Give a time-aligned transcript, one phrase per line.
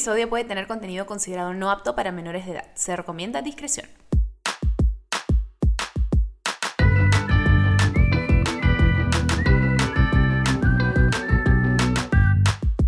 [0.00, 2.64] episodio puede tener contenido considerado no apto para menores de edad.
[2.74, 3.86] Se recomienda discreción.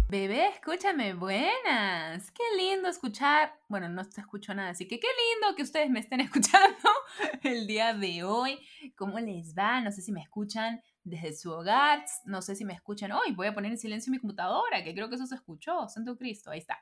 [0.08, 2.30] Bebé, escúchame, buenas.
[2.30, 3.60] Qué lindo escuchar.
[3.68, 6.88] Bueno, no te escucho nada, así que qué lindo que ustedes me estén escuchando
[7.42, 8.58] el día de hoy.
[8.96, 9.82] ¿Cómo les va?
[9.82, 13.32] No sé si me escuchan desde su hogar, no sé si me escuchan hoy.
[13.32, 15.88] Voy a poner en silencio mi computadora, que creo que eso se escuchó.
[15.88, 16.78] Santo Cristo, ahí está.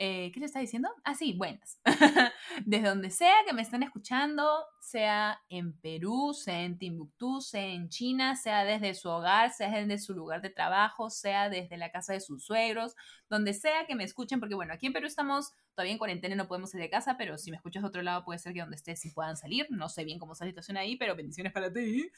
[0.00, 0.88] Eh, ¿Qué le está diciendo?
[1.02, 1.80] Ah, sí, buenas.
[2.64, 7.88] Desde donde sea que me estén escuchando, sea en Perú, sea en Timbuktu, sea en
[7.88, 12.12] China, sea desde su hogar, sea desde su lugar de trabajo, sea desde la casa
[12.12, 12.94] de sus suegros,
[13.28, 16.46] donde sea que me escuchen, porque bueno, aquí en Perú estamos todavía en cuarentena, no
[16.46, 18.76] podemos salir de casa, pero si me escuchas de otro lado puede ser que donde
[18.76, 19.66] estés sí puedan salir.
[19.70, 22.08] No sé bien cómo está la situación ahí, pero bendiciones para ti.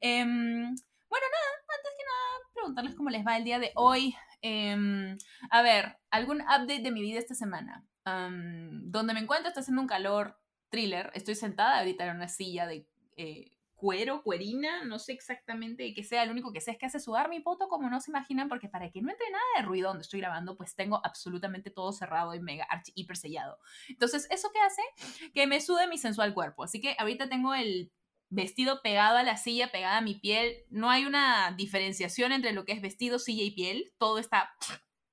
[0.00, 0.74] Em,
[1.08, 4.14] bueno, nada, antes que nada, preguntarles cómo les va el día de hoy.
[4.40, 5.18] Em,
[5.50, 7.84] a ver, algún update de mi vida esta semana.
[8.06, 11.10] donde me encuentro está haciendo un calor thriller.
[11.14, 16.24] Estoy sentada ahorita en una silla de eh, cuero, cuerina, no sé exactamente qué sea.
[16.26, 18.68] Lo único que sé es que hace sudar mi poto como no se imaginan, porque
[18.68, 22.34] para que no entre nada de ruido donde estoy grabando, pues tengo absolutamente todo cerrado
[22.34, 23.58] y mega archi hiper sellado.
[23.88, 25.30] Entonces, ¿eso qué hace?
[25.32, 26.64] Que me sude mi sensual cuerpo.
[26.64, 27.90] Así que ahorita tengo el
[28.34, 30.56] vestido pegado a la silla, pegada a mi piel.
[30.70, 33.92] No hay una diferenciación entre lo que es vestido, silla y piel.
[33.98, 34.54] Todo está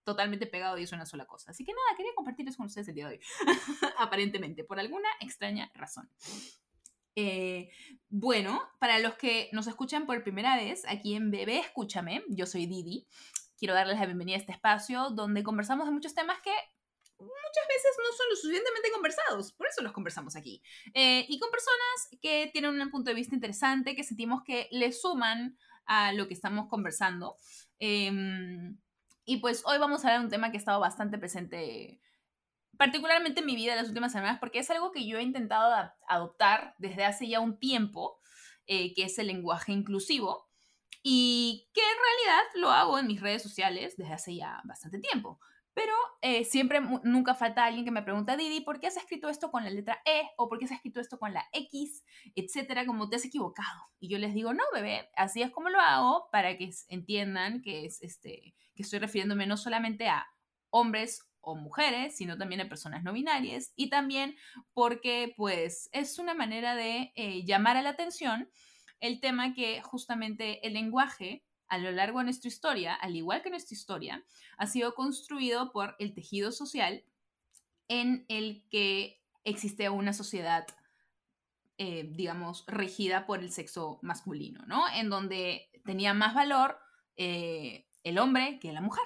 [0.03, 1.51] totalmente pegado y es una sola cosa.
[1.51, 3.21] Así que nada, quería compartirles con ustedes el día de hoy.
[3.97, 6.09] Aparentemente, por alguna extraña razón.
[7.15, 7.69] Eh,
[8.09, 12.65] bueno, para los que nos escuchan por primera vez, aquí en Bebé Escúchame, yo soy
[12.65, 13.07] Didi.
[13.57, 16.53] Quiero darles la bienvenida a este espacio donde conversamos de muchos temas que
[17.21, 20.61] muchas veces no son lo suficientemente conversados, por eso los conversamos aquí.
[20.93, 24.91] Eh, y con personas que tienen un punto de vista interesante, que sentimos que le
[24.91, 27.35] suman a lo que estamos conversando.
[27.79, 28.77] Em,
[29.25, 32.01] y pues hoy vamos a hablar de un tema que ha estado bastante presente,
[32.77, 36.75] particularmente en mi vida las últimas semanas, porque es algo que yo he intentado adoptar
[36.77, 38.19] desde hace ya un tiempo,
[38.67, 40.49] eh, que es el lenguaje inclusivo,
[41.03, 45.39] y que en realidad lo hago en mis redes sociales desde hace ya bastante tiempo.
[45.73, 49.51] Pero eh, siempre, nunca falta alguien que me pregunta, Didi, ¿por qué has escrito esto
[49.51, 50.23] con la letra E?
[50.37, 52.03] ¿O por qué has escrito esto con la X?
[52.35, 53.89] Etcétera, como te has equivocado.
[53.99, 57.85] Y yo les digo, no, bebé, así es como lo hago para que entiendan que,
[57.85, 60.27] es, este, que estoy refiriéndome no solamente a
[60.69, 63.73] hombres o mujeres, sino también a personas no binarias.
[63.75, 64.35] Y también
[64.73, 68.49] porque, pues, es una manera de eh, llamar a la atención
[68.99, 73.49] el tema que justamente el lenguaje a lo largo de nuestra historia, al igual que
[73.49, 74.25] nuestra historia,
[74.57, 77.05] ha sido construido por el tejido social
[77.87, 80.67] en el que existe una sociedad,
[81.77, 84.83] eh, digamos, regida por el sexo masculino, ¿no?
[84.93, 86.77] En donde tenía más valor
[87.15, 89.05] eh, el hombre que la mujer.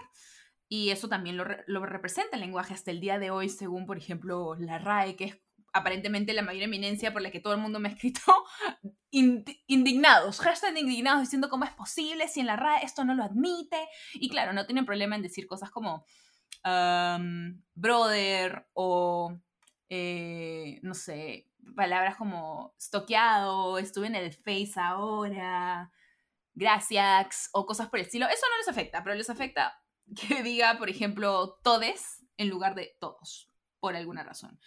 [0.68, 4.00] Y eso también lo, lo, representa el lenguaje hasta el día de hoy, según, por
[4.00, 5.38] ejemplo, la RAE, que es
[5.76, 8.22] aparentemente la mayor eminencia por la que todo el mundo me ha escrito,
[9.12, 13.90] indignados, hashtag indignados, diciendo cómo es posible si en la RAE esto no lo admite.
[14.14, 16.06] Y claro, no tienen problema en decir cosas como
[17.76, 19.38] brother o,
[19.90, 25.92] eh, no sé, palabras como stoqueado, estuve en el Face ahora,
[26.54, 28.28] gracias, o cosas por el estilo.
[28.28, 29.78] Eso no les afecta, pero les afecta
[30.16, 34.58] que diga, por ejemplo, todes en lugar de todos, por alguna razón.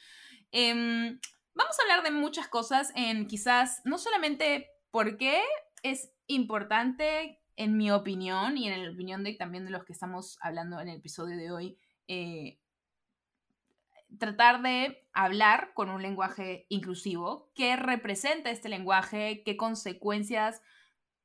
[0.52, 1.18] Em,
[1.54, 5.42] vamos a hablar de muchas cosas en quizás no solamente por qué
[5.82, 10.38] es importante, en mi opinión y en la opinión de, también de los que estamos
[10.40, 11.76] hablando en el episodio de hoy,
[12.06, 12.60] eh,
[14.16, 20.62] tratar de hablar con un lenguaje inclusivo, qué representa este lenguaje, qué consecuencias,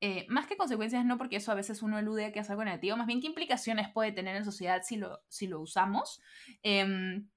[0.01, 2.97] eh, más que consecuencias, no porque eso a veces uno elude que es algo negativo,
[2.97, 6.19] más bien qué implicaciones puede tener en sociedad si lo, si lo usamos.
[6.63, 7.29] Em,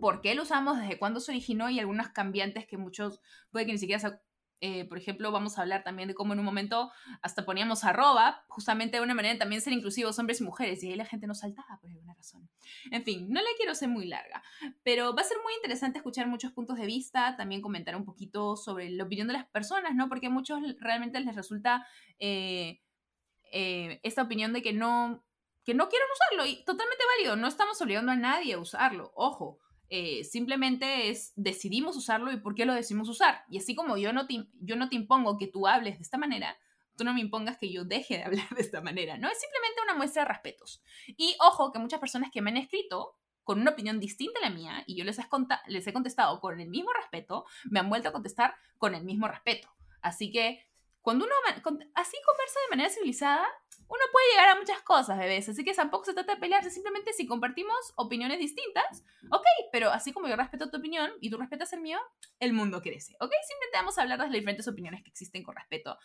[0.00, 3.72] por qué lo usamos, desde cuándo se originó y algunas cambiantes que muchos puede que
[3.72, 4.20] ni siquiera
[4.62, 8.44] eh, por ejemplo, vamos a hablar también de cómo en un momento hasta poníamos arroba,
[8.48, 11.26] justamente de una manera de también ser inclusivos hombres y mujeres, y ahí la gente
[11.26, 12.48] nos saltaba por alguna razón.
[12.90, 14.42] En fin, no la quiero ser muy larga,
[14.82, 18.54] pero va a ser muy interesante escuchar muchos puntos de vista, también comentar un poquito
[18.56, 20.10] sobre la opinión de las personas, ¿no?
[20.10, 21.86] Porque a muchos realmente les resulta
[22.18, 22.82] eh,
[23.52, 25.24] eh, esta opinión de que no,
[25.64, 29.58] que no quieren usarlo, y totalmente válido, no estamos obligando a nadie a usarlo, ojo
[29.90, 33.44] eh, simplemente es decidimos usarlo y por qué lo decidimos usar.
[33.50, 36.16] Y así como yo no, te, yo no te impongo que tú hables de esta
[36.16, 36.56] manera,
[36.96, 39.28] tú no me impongas que yo deje de hablar de esta manera, ¿no?
[39.28, 40.82] Es simplemente una muestra de respetos.
[41.08, 44.54] Y ojo que muchas personas que me han escrito con una opinión distinta a la
[44.54, 45.18] mía y yo les,
[45.66, 49.26] les he contestado con el mismo respeto, me han vuelto a contestar con el mismo
[49.26, 49.68] respeto.
[50.02, 50.68] Así que
[51.00, 51.34] cuando uno
[51.94, 53.46] así conversa de manera civilizada,
[53.90, 55.48] uno puede llegar a muchas cosas, bebés.
[55.48, 60.12] Así que tampoco se trata de pelearse, simplemente si compartimos opiniones distintas, ok, pero así
[60.12, 61.98] como yo respeto tu opinión y tú respetas el mío,
[62.38, 63.32] el mundo crece, ok.
[63.48, 65.98] Simplemente vamos a hablar de las diferentes opiniones que existen con respecto,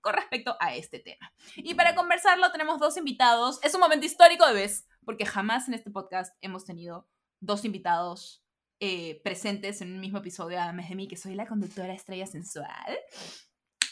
[0.00, 1.32] con respecto a este tema.
[1.56, 3.58] Y para conversarlo tenemos dos invitados.
[3.64, 7.08] Es un momento histórico, bebés, porque jamás en este podcast hemos tenido
[7.40, 8.44] dos invitados
[8.78, 12.98] eh, presentes en un mismo episodio, además de mí, que soy la conductora estrella sensual.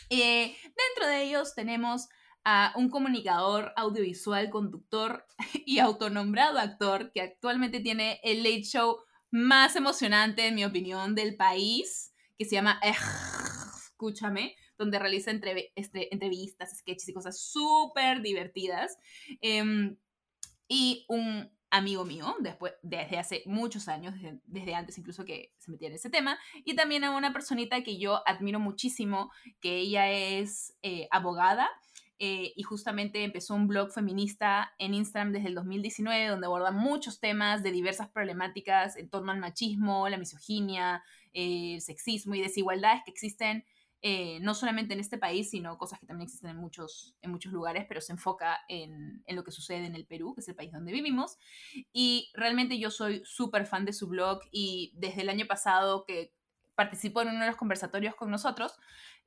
[0.08, 2.08] Eh, dentro de ellos tenemos
[2.44, 5.26] a un comunicador audiovisual, conductor
[5.66, 8.98] y autonombrado actor que actualmente tiene el late show
[9.30, 15.30] más emocionante, en mi opinión, del país, que se llama Escúchame, donde realiza
[15.76, 18.96] este, entrevistas, sketches y cosas súper divertidas.
[19.40, 19.96] Em,
[20.66, 24.14] y un amigo mío, después, desde hace muchos años,
[24.44, 27.98] desde, antes incluso que se metía en ese tema, y también a una personita que
[27.98, 31.70] yo admiro muchísimo, que ella es eh, abogada
[32.22, 37.18] eh, y justamente empezó un blog feminista en Instagram desde el 2019 donde aborda muchos
[37.18, 41.02] temas de diversas problemáticas en torno al machismo, la misoginia,
[41.32, 43.64] eh, el sexismo y desigualdades que existen
[44.02, 47.52] eh, no solamente en este país, sino cosas que también existen en muchos, en muchos
[47.52, 50.54] lugares, pero se enfoca en, en lo que sucede en el Perú, que es el
[50.54, 51.38] país donde vivimos.
[51.90, 56.34] Y realmente yo soy súper fan de su blog y desde el año pasado que
[56.80, 58.72] participó en uno de los conversatorios con nosotros,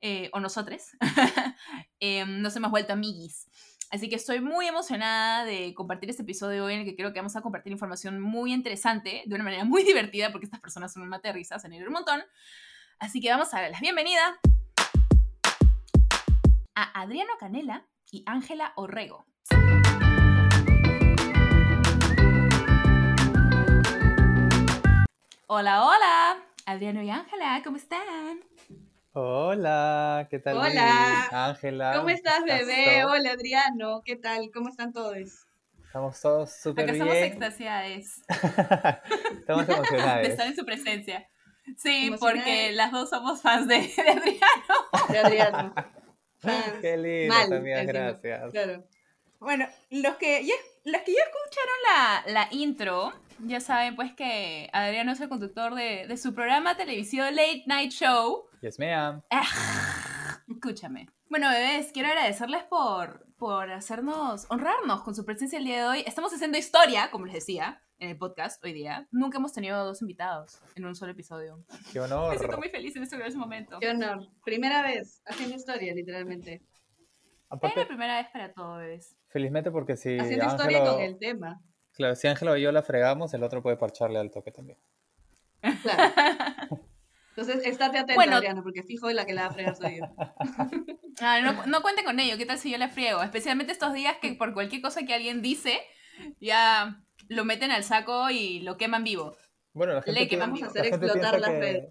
[0.00, 0.96] eh, o nosotres,
[2.00, 3.46] em, nos hemos vuelto amiguis.
[3.92, 7.20] Así que estoy muy emocionada de compartir este episodio hoy en el que creo que
[7.20, 11.04] vamos a compartir información muy interesante, de una manera muy divertida, porque estas personas son
[11.04, 12.24] un mate de risas, en un montón.
[12.98, 14.36] Así que vamos a darles bienvenida
[16.74, 19.26] a Adriano Canela y Ángela Orrego.
[25.46, 26.53] Hola, hola.
[26.66, 28.40] Adriano y Ángela, ¿cómo están?
[29.12, 30.56] Hola, ¿qué tal?
[30.56, 31.28] Hola.
[31.48, 31.92] Ángela.
[31.94, 33.04] ¿Cómo estás, bebé?
[33.04, 34.00] Hola, Adriano.
[34.02, 34.50] ¿Qué tal?
[34.50, 35.46] ¿Cómo están todos?
[35.84, 37.02] Estamos todos súper bien.
[37.02, 38.22] Estamos extasiadas.
[39.38, 40.22] estamos emocionados.
[40.22, 41.28] De estar en su presencia.
[41.76, 45.10] Sí, porque las dos somos fans de, Adriano.
[45.10, 45.74] De Adriano.
[46.80, 48.52] Qué lindo, Mal, gracias.
[48.52, 48.84] Claro.
[49.38, 54.68] Bueno, los que ya, los que ya escucharon la, la intro, ya saben pues que
[54.72, 59.22] Adriano es el conductor de, de su programa televisivo Late Night Show, Yes, ma'am.
[60.48, 61.08] escúchame.
[61.28, 66.04] Bueno, bebés, quiero agradecerles por, por hacernos, honrarnos con su presencia el día de hoy.
[66.06, 69.08] Estamos haciendo historia, como les decía, en el podcast hoy día.
[69.10, 71.64] Nunca hemos tenido dos invitados en un solo episodio.
[71.92, 72.30] Qué honor.
[72.32, 73.78] Me siento muy feliz en este momento.
[73.80, 74.28] Qué honor.
[74.44, 76.62] Primera vez haciendo historia, literalmente.
[77.62, 79.16] es la primera vez para todo, bebés.
[79.28, 81.60] Felizmente porque si Haciendo historia con el tema.
[81.94, 84.78] Claro, si Ángelo y yo la fregamos, el otro puede parcharle al toque también.
[85.82, 86.12] Claro.
[87.36, 90.04] Entonces, estate atento, Adriano, porque fijo la que la va a fregar soy yo.
[91.20, 93.22] Ah, no, no cuente con ello, ¿qué tal si yo la friego?
[93.22, 95.78] Especialmente estos días que por cualquier cosa que alguien dice,
[96.40, 99.36] ya lo meten al saco y lo queman vivo.
[99.74, 101.84] Bueno, la gente, que vamos a hacer explotar la red.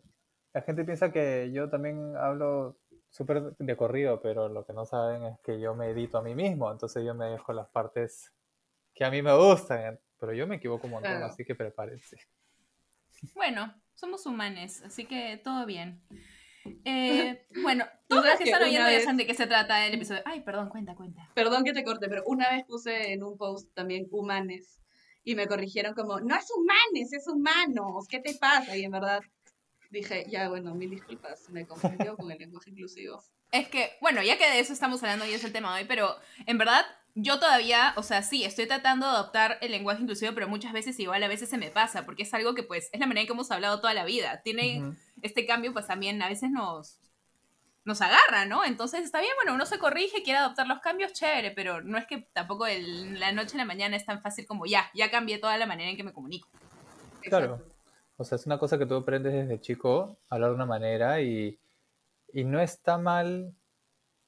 [0.54, 2.78] La gente piensa que yo también hablo
[3.10, 6.36] súper de corrido, pero lo que no saben es que yo me edito a mí
[6.36, 8.34] mismo, entonces yo me dejo las partes
[8.94, 12.18] que a mí me gustan, pero yo me equivoco un montón, así que prepárense.
[13.34, 16.02] Bueno, somos humanos, así que todo bien.
[16.86, 20.22] Eh, bueno, todos los que están oyendo ya saben de qué se trata el episodio.
[20.26, 21.30] Ay, perdón, cuenta, cuenta.
[21.34, 24.80] Perdón que te corte, pero una vez puse en un post también humanes
[25.24, 28.76] y me corrigieron como, no es humanes, es humanos, ¿qué te pasa?
[28.76, 29.22] Y en verdad
[29.90, 33.24] dije, ya, bueno, mil disculpas, me confundió con el lenguaje inclusivo.
[33.52, 35.88] Es que, bueno, ya que de eso estamos hablando y es el tema de hoy,
[35.88, 36.16] pero
[36.48, 40.48] en verdad yo todavía, o sea, sí, estoy tratando de adoptar el lenguaje inclusivo, pero
[40.48, 43.06] muchas veces igual a veces se me pasa, porque es algo que pues es la
[43.06, 44.42] manera en que hemos hablado toda la vida.
[44.44, 47.00] Tiene este cambio pues también a veces nos
[47.86, 48.64] nos agarra, ¿no?
[48.64, 52.08] Entonces está bien, bueno, uno se corrige, quiere adoptar los cambios, chévere, pero no es
[52.08, 55.38] que tampoco el, la noche a la mañana es tan fácil como ya, ya cambié
[55.38, 56.48] toda la manera en que me comunico.
[57.22, 57.62] Claro.
[58.16, 61.60] O sea, es una cosa que tú aprendes desde chico, hablar de una manera y,
[62.32, 63.54] y no está mal,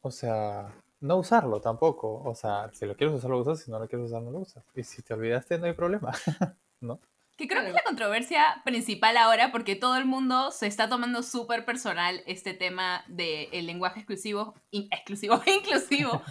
[0.01, 0.73] o sea,
[1.05, 2.21] no usarlo tampoco.
[2.23, 4.39] O sea, si lo quieres usar, lo usas, si no lo quieres usar, no lo
[4.39, 4.63] usas.
[4.73, 6.11] Y si te olvidaste, no hay problema,
[6.81, 6.99] ¿no?
[7.37, 11.21] Que creo que es la controversia principal ahora, porque todo el mundo se está tomando
[11.21, 16.21] súper personal este tema del lenguaje exclusivo, exclusivo inclusivo.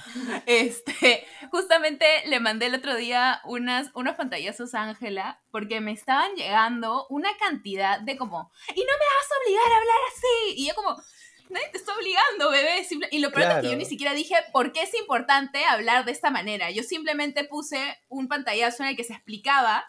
[0.46, 6.36] este, justamente le mandé el otro día unas, unos pantallazos a Ángela, porque me estaban
[6.36, 10.54] llegando una cantidad de como, y no me vas a obligar a hablar así.
[10.56, 10.96] Y yo como,
[11.50, 12.86] nadie te está obligando, bebé.
[13.10, 16.12] y lo peor es que yo ni siquiera dije por qué es importante hablar de
[16.12, 16.70] esta manera.
[16.70, 19.84] Yo simplemente puse un pantallazo en el que se explicaba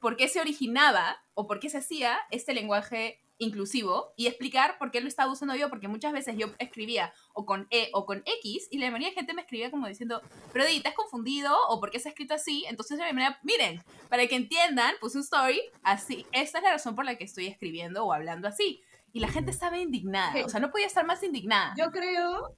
[0.00, 4.90] por qué se originaba o por qué se hacía este lenguaje inclusivo y explicar por
[4.90, 8.22] qué lo estaba usando yo, porque muchas veces yo escribía o con E o con
[8.26, 10.20] X y la mayoría de gente me escribía como diciendo,
[10.52, 11.56] pero Di, ¿te has confundido?
[11.68, 12.64] ¿O por qué se ha escrito así?
[12.68, 16.96] Entonces, de manera, miren, para que entiendan, puse un story así, esta es la razón
[16.96, 18.82] por la que estoy escribiendo o hablando así.
[19.12, 21.74] Y la gente estaba indignada, o sea, no podía estar más indignada.
[21.76, 22.56] Yo creo,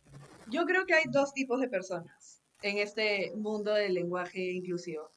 [0.49, 5.11] yo creo que hay dos tipos de personas en este mundo del lenguaje inclusivo.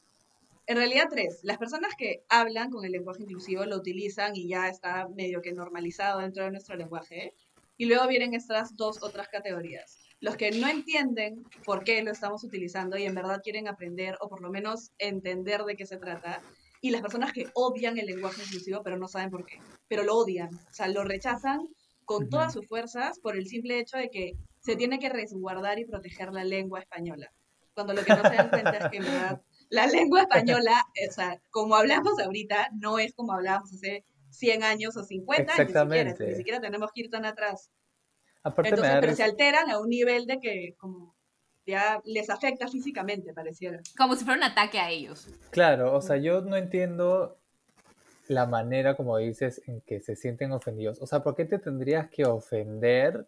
[0.65, 1.39] En realidad tres.
[1.43, 5.51] Las personas que hablan con el lenguaje inclusivo lo utilizan y ya está medio que
[5.51, 7.33] normalizado dentro de nuestro lenguaje.
[7.75, 9.99] Y luego vienen estas dos otras categorías.
[10.21, 14.29] Los que no entienden por qué lo estamos utilizando y en verdad quieren aprender o
[14.29, 16.41] por lo menos entender de qué se trata.
[16.83, 19.57] Y las personas que odian el lenguaje inclusivo pero no saben por qué.
[19.87, 20.53] Pero lo odian.
[20.53, 21.69] O sea, lo rechazan
[22.03, 25.85] con todas sus fuerzas por el simple hecho de que se tiene que resguardar y
[25.85, 27.31] proteger la lengua española.
[27.73, 31.13] Cuando lo que no se dan cuenta es que en verdad la lengua española, o
[31.13, 35.73] sea, como hablamos ahorita, no es como hablábamos hace 100 años o 50 años, ni
[35.73, 37.71] siquiera, ni siquiera tenemos que ir tan atrás.
[38.43, 41.15] Entonces, pero se alteran a un nivel de que como
[41.65, 43.79] ya les afecta físicamente, pareciera.
[43.97, 45.27] Como si fuera un ataque a ellos.
[45.51, 47.37] Claro, o sea, yo no entiendo
[48.27, 51.01] la manera, como dices, en que se sienten ofendidos.
[51.01, 53.27] O sea, ¿por qué te tendrías que ofender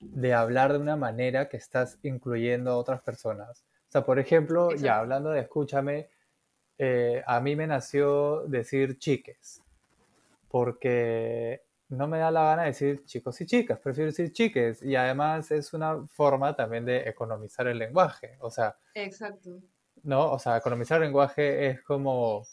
[0.00, 3.64] de hablar de una manera que estás incluyendo a otras personas?
[3.88, 6.08] O sea, por ejemplo, ya hablando de escúchame,
[6.78, 9.62] eh, a mí me nació decir chiques,
[10.48, 14.82] porque no me da la gana de decir chicos y chicas, prefiero decir chiques.
[14.82, 18.36] Y además es una forma también de economizar el lenguaje.
[18.40, 19.60] O sea, Exacto.
[20.02, 20.30] ¿no?
[20.32, 22.46] O sea, economizar el lenguaje es como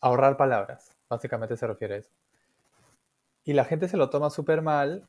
[0.00, 2.10] ahorrar palabras, básicamente se refiere a eso.
[3.44, 5.06] Y la gente se lo toma súper mal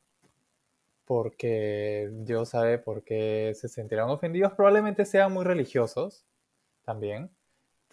[1.06, 4.54] porque Dios sabe por qué se sentirán ofendidos.
[4.54, 6.26] Probablemente sean muy religiosos
[6.84, 7.30] también,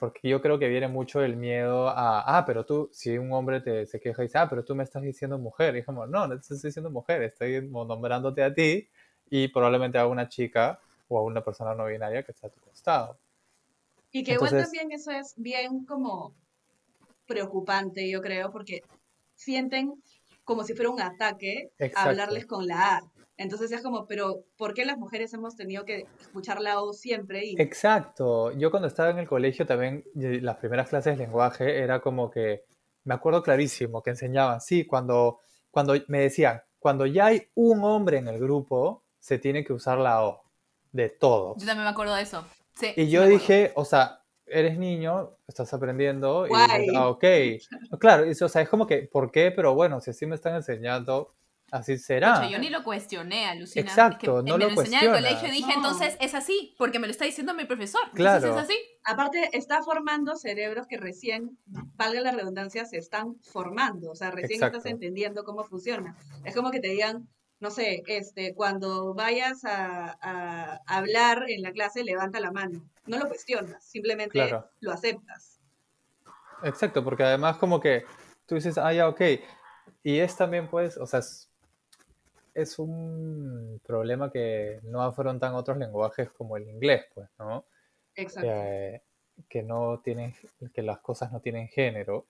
[0.00, 3.60] porque yo creo que viene mucho el miedo a, ah, pero tú, si un hombre
[3.60, 6.26] te, se queja y dice, ah, pero tú me estás diciendo mujer, y como, no,
[6.26, 8.88] no te estoy diciendo mujer, estoy nombrándote a ti
[9.28, 12.60] y probablemente a una chica o a una persona no binaria que está a tu
[12.60, 13.18] costado.
[14.10, 16.34] Y que igual también eso es bien como
[17.26, 18.82] preocupante, yo creo, porque
[19.34, 20.02] sienten
[20.44, 23.09] como si fuera un ataque hablarles con la A.
[23.40, 27.46] Entonces es como, pero ¿por qué las mujeres hemos tenido que escuchar la O siempre?
[27.46, 27.60] Y...
[27.60, 28.52] Exacto.
[28.52, 32.66] Yo cuando estaba en el colegio también, las primeras clases de lenguaje era como que,
[33.04, 35.38] me acuerdo clarísimo, que enseñaban, sí, cuando,
[35.70, 39.96] cuando me decían, cuando ya hay un hombre en el grupo, se tiene que usar
[39.96, 40.42] la O,
[40.92, 41.56] de todos.
[41.58, 42.44] Yo también me acuerdo de eso.
[42.74, 46.50] Sí, y yo dije, o sea, eres niño, estás aprendiendo y
[46.94, 47.24] ah, ok.
[47.98, 49.50] Claro, o sea, es como que, ¿por qué?
[49.50, 51.32] Pero bueno, si así me están enseñando,
[51.70, 52.48] así será.
[52.48, 53.88] yo ni lo cuestioné, alucina.
[53.88, 55.06] Exacto, no me lo cuestioné.
[55.06, 58.02] en el colegio y dije, entonces es así, porque me lo está diciendo mi profesor.
[58.14, 58.46] Claro.
[58.46, 58.90] Entonces es así.
[59.04, 64.10] Aparte, está formando cerebros que recién, valga la redundancia, se están formando.
[64.10, 66.16] O sea, recién estás entendiendo cómo funciona.
[66.44, 67.28] Es como que te digan,
[67.60, 72.82] no sé, este, cuando vayas a, hablar en la clase, levanta la mano.
[73.06, 74.50] No lo cuestionas, simplemente
[74.80, 75.60] lo aceptas.
[76.62, 78.04] Exacto, porque además como que
[78.46, 79.20] tú dices, ah, ya, ok.
[80.02, 81.49] Y es también, pues, o sea, es,
[82.78, 87.64] un problema que no afrontan otros lenguajes como el inglés, pues, ¿no?
[88.14, 88.48] Exacto.
[89.48, 90.34] que no tienen,
[90.74, 92.26] que las cosas no tienen género.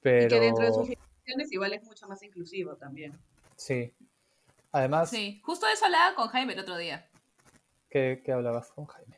[0.00, 0.26] Pero...
[0.26, 3.12] Y que dentro de sus definiciones igual es mucho más inclusivo también.
[3.56, 3.94] Sí,
[4.72, 5.10] Además.
[5.10, 7.08] Sí, justo eso hablaba con Jaime el otro día.
[7.90, 9.16] ¿Qué, hablabas con Jaime?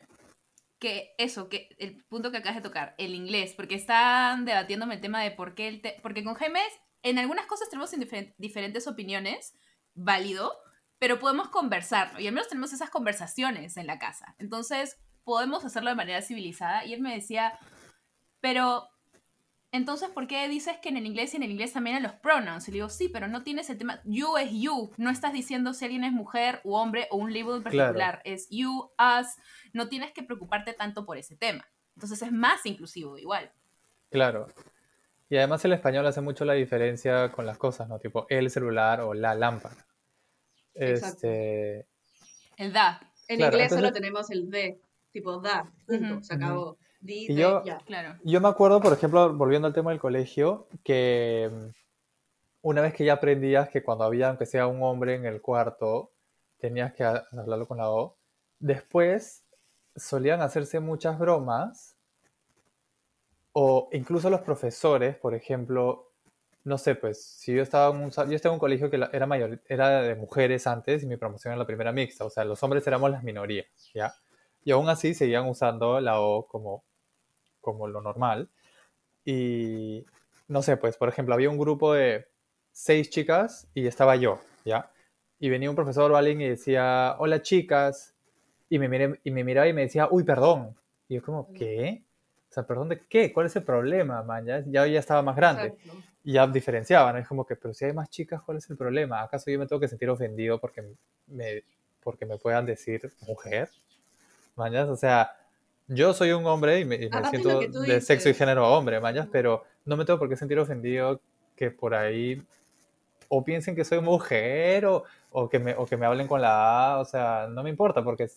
[0.79, 5.01] Que eso, que el punto que acabas de tocar, el inglés, porque están debatiéndome el
[5.01, 5.81] tema de por qué el.
[6.01, 6.61] porque con Jaime,
[7.03, 7.91] en algunas cosas tenemos
[8.37, 9.53] diferentes opiniones,
[9.95, 10.57] válido,
[10.99, 14.35] pero podemos conversarlo y al menos tenemos esas conversaciones en la casa.
[14.37, 16.85] Entonces, podemos hacerlo de manera civilizada.
[16.85, 17.57] Y él me decía,
[18.39, 18.87] pero
[19.71, 22.13] entonces, ¿por qué dices que en el inglés y en el inglés también en los
[22.13, 22.67] pronouns?
[22.67, 24.01] Y le digo, sí, pero no tienes el tema.
[24.03, 24.91] You es you.
[24.97, 28.21] No estás diciendo si alguien es mujer u hombre o un label en particular.
[28.25, 29.27] Es you, us.
[29.73, 31.65] No tienes que preocuparte tanto por ese tema.
[31.95, 33.51] Entonces es más inclusivo igual.
[34.09, 34.47] Claro.
[35.31, 37.99] Y además el español hace mucho la diferencia con las cosas, ¿no?
[37.99, 39.87] Tipo el celular o la lámpara.
[40.73, 41.87] Este...
[42.57, 42.99] El da.
[43.29, 44.81] En inglés solo tenemos el de,
[45.13, 46.77] tipo da, punto, se acabó
[47.29, 48.19] yo, claro.
[48.25, 51.69] yo me acuerdo, por ejemplo, volviendo al tema del colegio, que mm,
[52.63, 56.11] una vez que ya aprendías que cuando había, aunque sea un hombre en el cuarto,
[56.59, 58.17] tenías que hablarlo con la O,
[58.59, 59.45] después
[59.95, 61.90] solían hacerse muchas bromas,
[63.53, 66.11] o incluso los profesores, por ejemplo,
[66.63, 69.25] no sé, pues, si yo estaba en un, yo estaba en un colegio que era
[69.27, 72.61] mayor, era de mujeres antes y mi promoción era la primera mixta, o sea, los
[72.63, 74.13] hombres éramos las minorías, ¿ya?
[74.63, 76.83] Y aún así seguían usando la O como
[77.61, 78.49] como lo normal.
[79.25, 80.05] Y
[80.47, 82.27] no sé, pues por ejemplo, había un grupo de,
[82.71, 84.91] seis chicas y estaba yo, ¿ya?
[85.39, 88.15] Y venía un profesor o alguien y decía, hola chicas,
[88.69, 90.75] y me, miré, y me miraba y me decía, uy, perdón.
[91.07, 92.03] Y yo como, ¿qué?
[92.51, 93.31] O sea, ¿perdón de qué?
[93.31, 94.45] ¿Cuál es el problema, man?
[94.45, 95.67] Ya, ya, ya estaba más grande.
[95.67, 96.03] Exacto.
[96.21, 99.21] Y ya diferenciaban, es como que, pero si hay más chicas, ¿cuál es el problema?
[99.21, 100.83] ¿Acaso yo me tengo que sentir ofendido porque
[101.27, 101.63] me,
[102.03, 103.69] porque me puedan decir mujer?
[104.57, 104.89] ¿Mañas?
[104.89, 105.31] O sea,
[105.87, 109.29] yo soy un hombre y me, y me siento de sexo y género hombre, ¿mañas?
[109.31, 111.21] Pero no me tengo por qué sentir ofendido
[111.55, 112.45] que por ahí
[113.29, 116.95] o piensen que soy mujer o, o, que, me, o que me hablen con la
[116.95, 118.29] A, o sea, no me importa porque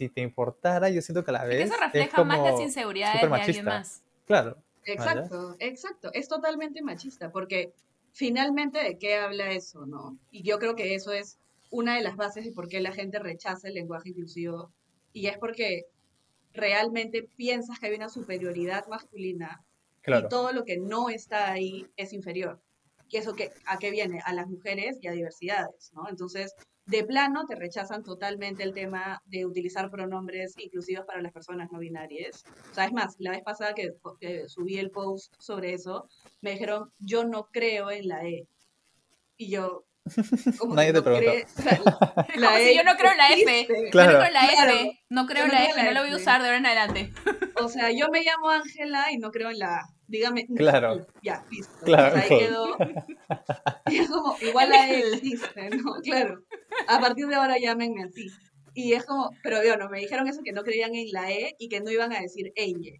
[0.00, 2.38] si te importara, yo siento que a la Es vez que eso es refleja más
[2.38, 3.62] las como inseguridades de alguien machista.
[3.64, 4.02] más.
[4.26, 6.10] Claro, Exacto, exacto.
[6.14, 7.74] Es totalmente machista, porque
[8.12, 10.16] finalmente de qué habla eso, ¿no?
[10.30, 11.38] Y yo creo que eso es
[11.70, 14.72] una de las bases de por qué la gente rechaza el lenguaje inclusivo.
[15.12, 15.84] Y es porque
[16.54, 19.62] realmente piensas que hay una superioridad masculina
[20.00, 20.26] claro.
[20.26, 22.58] y todo lo que no está ahí es inferior.
[23.10, 24.22] ¿Y eso que, a qué viene?
[24.24, 26.08] A las mujeres y a diversidades, ¿no?
[26.08, 26.54] Entonces,
[26.90, 31.78] de plano te rechazan totalmente el tema de utilizar pronombres inclusivos para las personas no
[31.78, 32.44] binarias.
[32.70, 36.08] O sea, es más, la vez pasada que, que subí el post sobre eso,
[36.40, 38.46] me dijeron, yo no creo en la E.
[39.36, 39.84] Y yo,
[40.58, 41.30] como Nadie te no preguntó.
[41.30, 43.68] cree- la- como si E yo no creo en la F.
[43.90, 44.12] Claro.
[44.12, 44.72] Yo no creo en la Claro.
[44.72, 45.00] F.
[45.10, 45.80] No creo Yo en no la creo F.
[45.80, 47.12] en No la lo voy a usar de ahora en adelante.
[47.62, 49.82] O sea, yo me llamo Ángela y no creo en la A.
[50.10, 50.46] Dígame.
[50.56, 51.06] Claro.
[51.22, 51.84] Ya, listo.
[51.84, 52.16] Claro.
[52.16, 52.76] Ahí quedó.
[53.90, 55.94] Y es como, igual la E existe, ¿no?
[56.02, 56.42] Claro.
[56.88, 58.26] A partir de ahora llámenme así.
[58.74, 61.54] Y es como, pero yo no, me dijeron eso que no creían en la E
[61.58, 62.92] y que no iban a decir ella.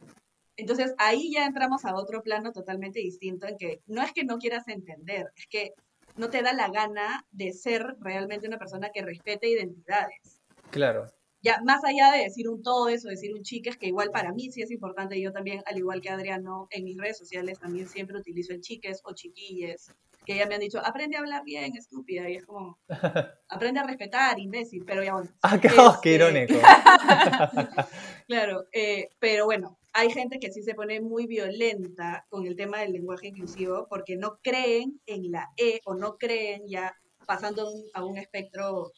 [0.56, 4.38] Entonces ahí ya entramos a otro plano totalmente distinto en que no es que no
[4.38, 5.72] quieras entender, es que
[6.16, 10.40] no te da la gana de ser realmente una persona que respete identidades
[10.70, 11.10] Claro.
[11.42, 14.50] Ya más allá de decir un todo eso, decir un chiques, que igual para mí
[14.50, 18.18] sí es importante, yo también, al igual que Adriano, en mis redes sociales también siempre
[18.18, 19.92] utilizo el chiques o chiquilles,
[20.26, 22.78] que ya me han dicho, aprende a hablar bien, estúpida, y es como,
[23.48, 25.30] aprende a respetar, imbécil, pero ya bueno.
[25.42, 26.54] Ah, qué, oh, qué Este, irónico.
[28.26, 32.78] Claro, eh, pero bueno, hay gente que sí se pone muy violenta con el tema
[32.80, 36.94] del lenguaje inclusivo porque no creen en la E o no creen ya
[37.26, 38.92] pasando a un espectro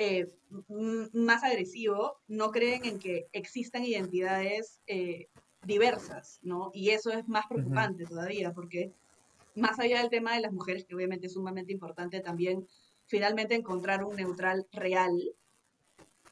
[0.00, 0.28] eh,
[1.12, 5.28] más agresivo, no creen en que existan identidades eh,
[5.64, 6.70] diversas, ¿no?
[6.72, 8.92] Y eso es más preocupante todavía porque
[9.56, 12.68] más allá del tema de las mujeres, que obviamente es sumamente importante también
[13.06, 15.12] finalmente encontrar un neutral real,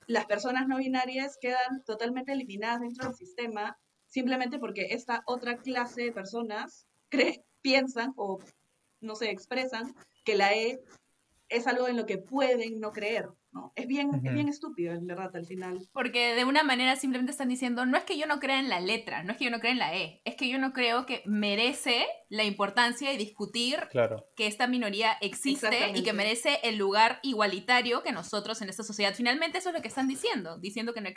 [0.06, 3.76] las personas no binarias quedan totalmente eliminadas dentro del sistema
[4.06, 8.38] simplemente porque esta otra clase de personas cree, piensan o
[9.00, 9.92] no se expresan
[10.24, 10.80] que la E
[11.48, 13.72] es algo en lo que pueden no creer, ¿no?
[13.74, 14.34] Es bien, es Ujú.
[14.34, 15.88] bien estúpido, en verdad, al final.
[15.92, 18.80] Porque de una manera simplemente están diciendo, no es que yo no crea en la
[18.80, 21.06] letra, no es que yo no crea en la E, es que yo no creo
[21.06, 24.26] que merece la importancia de discutir Claro.
[24.36, 29.14] que esta minoría existe y que merece el lugar igualitario que nosotros en esta sociedad.
[29.14, 31.08] Finalmente eso es lo que están diciendo, diciendo que no,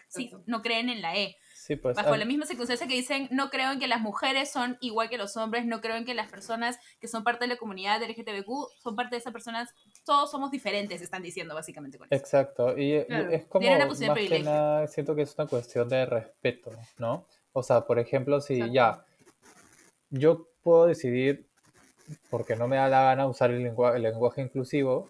[0.45, 1.35] no creen en la E.
[1.53, 1.95] Sí, pues.
[1.95, 5.09] Bajo ah, la misma circunstancia que dicen, no creo en que las mujeres son igual
[5.09, 8.01] que los hombres, no creo en que las personas que son parte de la comunidad
[8.01, 8.49] LGTBQ
[8.81, 9.69] son parte de esas personas,
[10.05, 12.15] todos somos diferentes, están diciendo básicamente con eso.
[12.15, 16.71] Exacto, y Claro, es como más que nada, siento que es una cuestión de respeto,
[16.97, 17.25] ¿no?
[17.53, 18.73] O sea, por ejemplo, si Exacto.
[18.73, 19.05] ya
[20.11, 21.45] yo puedo decidir,
[22.29, 25.09] porque no me da la gana usar el lenguaje inclusivo,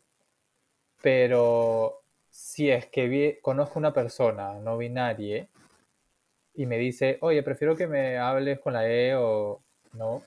[1.02, 5.48] pero si es que vi- conozco una persona no binaria
[6.54, 9.62] y me dice, oye, prefiero que me hables con la E o
[9.94, 10.24] no,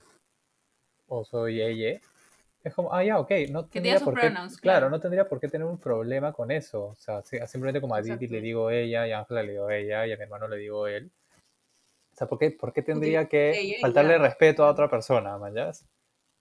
[1.08, 2.00] o soy ella,
[2.64, 4.90] es como, ah, ya, ok, no tendría por qué, pronouns, claro, claro.
[4.90, 8.02] no tendría por qué tener un problema con eso, o sea, si- simplemente como a
[8.02, 8.34] Didi Exacto.
[8.34, 10.86] le digo ella, y a Ángela le digo ella, y a mi hermano le digo
[10.86, 11.10] él,
[12.12, 14.18] o sea, ¿por qué, por qué tendría que ella faltarle ya.
[14.18, 15.84] respeto a otra persona, ¿mayas?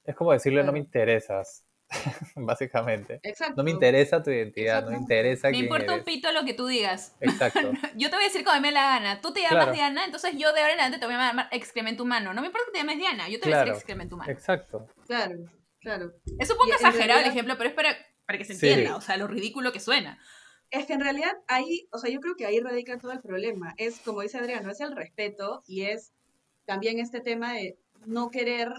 [0.03, 0.85] Es como decirle, no me Claro.
[0.85, 1.65] interesas,
[2.35, 3.19] básicamente.
[3.23, 3.55] Exacto.
[3.57, 5.03] No me interesa tu identidad, no me Exacto.
[5.03, 6.05] interesa Me quién importa un eres.
[6.05, 7.15] pito lo que tú digas.
[7.21, 9.21] Exacto, Yo te voy a decir como me la gana.
[9.21, 9.73] Tú te llamas Claro.
[9.73, 12.33] Diana, entonces yo de ahora en adelante te voy a llamar excremento humano.
[12.33, 13.77] No me importa que te llames Diana, yo te voy a decir Claro.
[13.77, 14.31] excremento humano.
[14.31, 14.87] exacto.
[15.07, 15.35] Claro,
[15.81, 16.13] claro.
[16.39, 18.69] Es un poco Y exagerado el ejemplo, pero es para, para que se Sí.
[18.69, 20.17] entienda, o sea, lo ridículo que suena.
[20.69, 23.73] Es que en realidad ahí, o sea, yo creo que ahí radica todo el problema.
[23.77, 26.13] Es, como dice Adriano, es el respeto y es
[26.65, 28.71] también este tema de no querer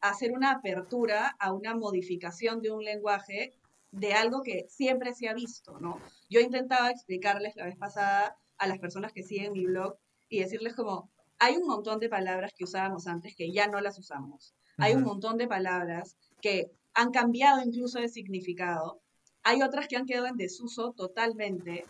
[0.00, 3.54] hacer una apertura a una modificación de un lenguaje
[3.90, 5.98] de algo que siempre se ha visto, ¿no?
[6.28, 9.96] Yo intentaba explicarles la vez pasada a las personas que siguen mi blog
[10.28, 13.98] y decirles como, hay un montón de palabras que usábamos antes que ya no las
[13.98, 14.54] usamos.
[14.76, 19.00] Hay un montón de palabras que han cambiado incluso de significado.
[19.42, 21.84] Hay otras que han quedado en desuso totalmente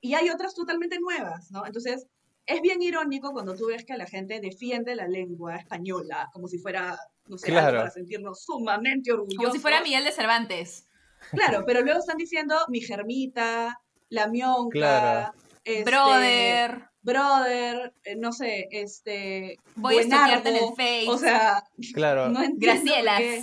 [0.00, 1.64] y hay otras totalmente nuevas, ¿no?
[1.66, 2.06] Entonces,
[2.46, 6.58] es bien irónico cuando tú ves que la gente defiende la lengua española como si
[6.58, 7.78] fuera no sé, algo Claro.
[7.80, 9.36] para sentirnos sumamente orgullosos.
[9.38, 10.86] Como si fuera Miguel de Cervantes.
[11.32, 15.32] Claro, pero luego están diciendo mi germita, la mionca, Claro.
[15.64, 16.84] este, Brother.
[17.02, 20.76] brother, eh, no sé, este, Voy a estudiarte en el buenardo.
[20.76, 21.08] Face.
[21.08, 22.28] O sea, Claro.
[22.30, 23.18] no entiendo por Gracielas.
[23.18, 23.42] qué.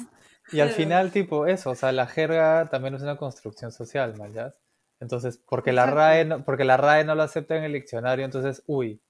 [0.51, 0.73] Y al Claro.
[0.83, 4.13] final, tipo, eso, o sea, la jerga también es una construcción social.
[4.33, 4.53] ¿ya?
[4.99, 5.85] Entonces, porque la.
[5.87, 9.01] RAE no, porque la RAE no lo acepta en el diccionario, entonces, uy,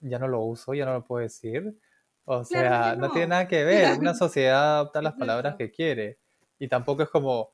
[0.00, 1.78] ya no lo uso, ya no lo puedo decir.
[2.24, 3.12] O sea, Claramente no no.
[3.12, 3.98] tiene nada que ver.
[3.98, 6.18] Una sociedad adopta las palabras que quiere.
[6.58, 7.52] Y tampoco es como,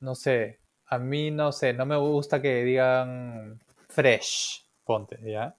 [0.00, 5.56] no sé, a mí no sé, no me gusta que digan fresh, ponte, ¿ya?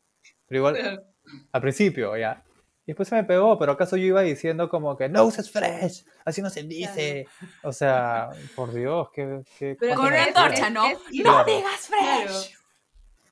[0.48, 1.04] Pero igual, Claro.
[1.52, 2.42] al principio, ya.
[2.86, 6.06] Y después se me pegó, pero acaso yo iba diciendo como que no uses fresh,
[6.24, 7.28] así no se dice.
[7.64, 10.70] O sea, por Dios, qué, qué Pero Con una es- antorcha.
[10.70, 10.86] ¿no?
[10.88, 11.46] es- ¡No Claro.
[11.46, 12.28] digas Claro.
[12.32, 12.56] fresh!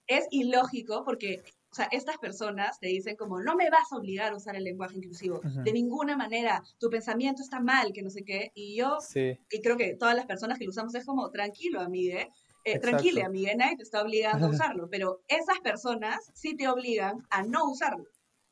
[0.05, 4.33] es ilógico porque, o sea, estas personas te dicen como, no me vas a obligar
[4.33, 5.63] a usar el lenguaje inclusivo, Ujú.
[5.63, 9.61] de ninguna manera, tu pensamiento está mal, que no sé qué, y yo, Sí, y
[9.61, 12.29] creo que todas las personas que lo usamos es como, tranquilo, amigue, eh,
[12.65, 12.87] Exacto.
[12.89, 17.43] tranquile, amigue, nadie te está obligando a usarlo, pero esas personas sí te obligan a
[17.43, 18.03] no usarlo,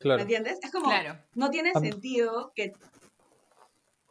[0.04, 0.58] ¿me entiendes?
[0.62, 1.18] Es como, Claro.
[1.34, 2.72] no tiene sentido que,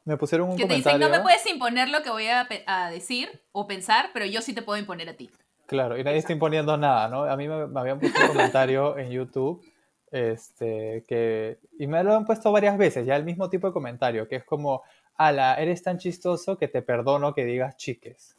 [0.03, 3.43] Me pusieron un Que te dicen, no me puedes imponer lo que voy a, decir
[3.51, 5.29] o pensar, pero yo sí te puedo imponer a ti.
[5.67, 7.23] Claro, y nadie está imponiendo nada, ¿no?
[7.23, 9.63] A mí me, me habían puesto un comentario en YouTube,
[10.11, 14.27] este, que, y me lo han puesto varias veces, ya el mismo tipo de comentario,
[14.27, 14.83] que es como,
[15.15, 18.35] ala, eres tan chistoso que te perdono que digas chiques.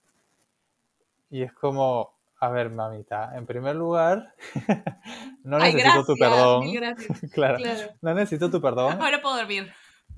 [1.30, 4.34] Y es como, a ver, mamita, en primer lugar,
[5.44, 6.62] no ay, necesito gracias, tu perdón,
[7.32, 7.92] claro, claro.
[8.00, 9.72] no necesito tu perdón, Ahora puedo dormir.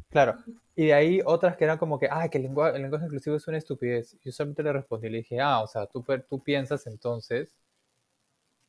[0.09, 0.39] Claro.
[0.75, 3.37] Y de ahí otras que eran como que, ah, que el lenguaje, el lenguaje inclusivo
[3.37, 4.17] es una estupidez.
[4.23, 7.55] Yo solamente le respondí, le dije, ah, o sea, tú, tú piensas entonces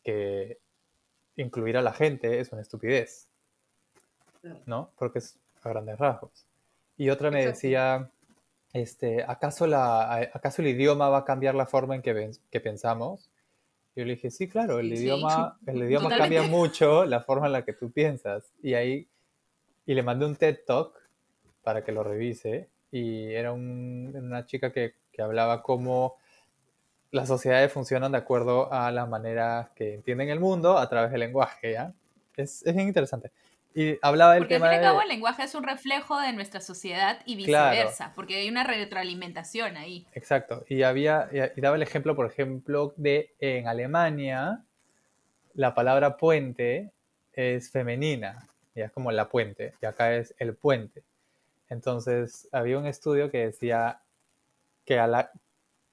[0.03, 0.59] que
[1.37, 3.29] incluir a la gente es una estupidez.
[4.65, 4.91] ¿no?
[4.97, 6.45] Porque es a grandes rasgos.
[6.97, 7.55] Y otra me Exacto.
[7.55, 8.11] decía,
[8.73, 13.29] este, ¿acaso, la, ¿acaso el idioma va a cambiar la forma en que, que pensamos?
[13.95, 15.03] Yo le dije, sí, claro, el sí.
[15.03, 16.35] idioma, el idioma Totalmente.
[16.35, 18.53] cambia mucho la forma en la que tú piensas.
[18.61, 19.07] Y ahí,
[19.85, 20.93] y le mandé un TED Talk
[21.63, 22.69] para que lo revise.
[22.91, 26.15] Y era un- una chica que, que hablaba cómo
[27.11, 31.21] las sociedades funcionan de acuerdo a la manera que entienden el mundo a través del
[31.21, 31.93] lenguaje, ¿ya?
[32.35, 33.31] Es, es bien interesante.
[33.75, 34.87] Y hablaba del Porque al tema fin y al de...
[34.87, 37.71] cabo el lenguaje es un reflejo de nuestra sociedad y Claro.
[37.71, 40.07] viceversa, porque hay una retroalimentación ahí.
[40.13, 40.63] Exacto.
[40.69, 44.63] Y había, y y daba el ejemplo, por ejemplo, de en Alemania
[45.55, 46.91] la palabra puente
[47.33, 51.03] es femenina, ya es como la puente, y acá es el puente.
[51.69, 53.99] Entonces, había un estudio que decía
[54.85, 55.31] que a la,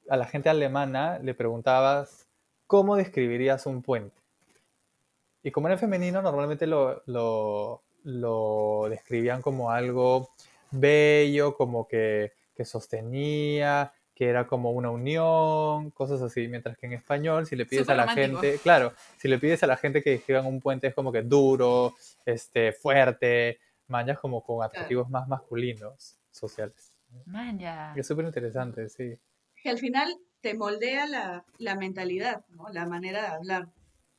[0.08, 2.28] a la gente alemana le preguntabas
[2.68, 4.21] cómo describirías un puente.
[5.42, 10.30] Y como era femenino, normalmente lo, lo, lo describían como algo
[10.70, 16.48] bello, como que, que sostenía, que era como una unión, cosas así.
[16.48, 18.40] Mientras que en español, si le pides a la romántico.
[18.40, 21.22] gente, claro, si le pides a la gente que describan un puente es como que
[21.22, 26.92] duro, este, fuerte, manchas como con adjetivos más masculinos, sociales.
[27.26, 27.94] Man, ya.
[27.96, 29.18] Es súper interesante, sí.
[29.62, 32.68] que al final te moldea la, la mentalidad, ¿no?
[32.70, 33.68] La manera de hablar.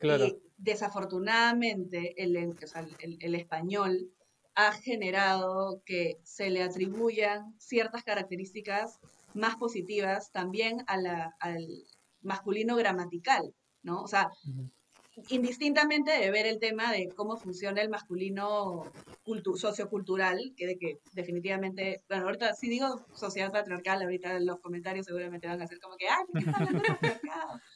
[0.04, 0.26] Claro.
[0.26, 4.12] Y desafortunadamente el, o sea, el- el español
[4.56, 9.00] ha generado que se le atribuyan ciertas características
[9.34, 11.66] más positivas también a la- al
[12.22, 14.02] masculino gramatical, ¿no?
[14.04, 14.30] O sea,
[15.30, 18.84] indistintamente de ver el tema de cómo funciona el masculino
[19.26, 24.60] cultu- sociocultural, que de que definitivamente, bueno, ahorita si digo sociedad patriarcal, ahorita en los
[24.60, 27.60] comentarios seguramente van a ser como que, ay, ¿por qué está hablando patriarcado?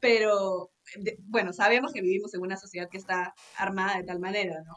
[0.00, 0.70] Pero,
[1.24, 4.74] bueno, sabemos que vivimos en una sociedad que está armada de tal manera, ¿no?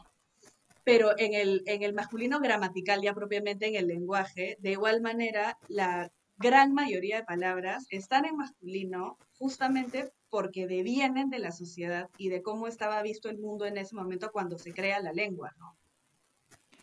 [0.84, 5.58] Pero en el, en el masculino gramatical, ya propiamente en el lenguaje, de igual manera,
[5.68, 12.30] la gran mayoría de palabras están en masculino justamente porque devienen de la sociedad y
[12.30, 15.76] de cómo estaba visto el mundo en ese momento cuando se crea la lengua, ¿no?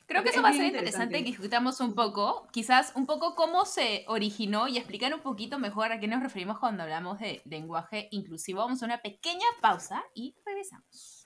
[0.07, 1.31] Creo que Es eso va a ser interesante que interesante.
[1.31, 5.99] discutamos un poco, quizás un poco cómo se originó y explicar un poquito mejor a
[5.99, 8.61] qué nos referimos cuando hablamos de lenguaje inclusivo.
[8.61, 11.25] Vamos a una pequeña pausa y regresamos.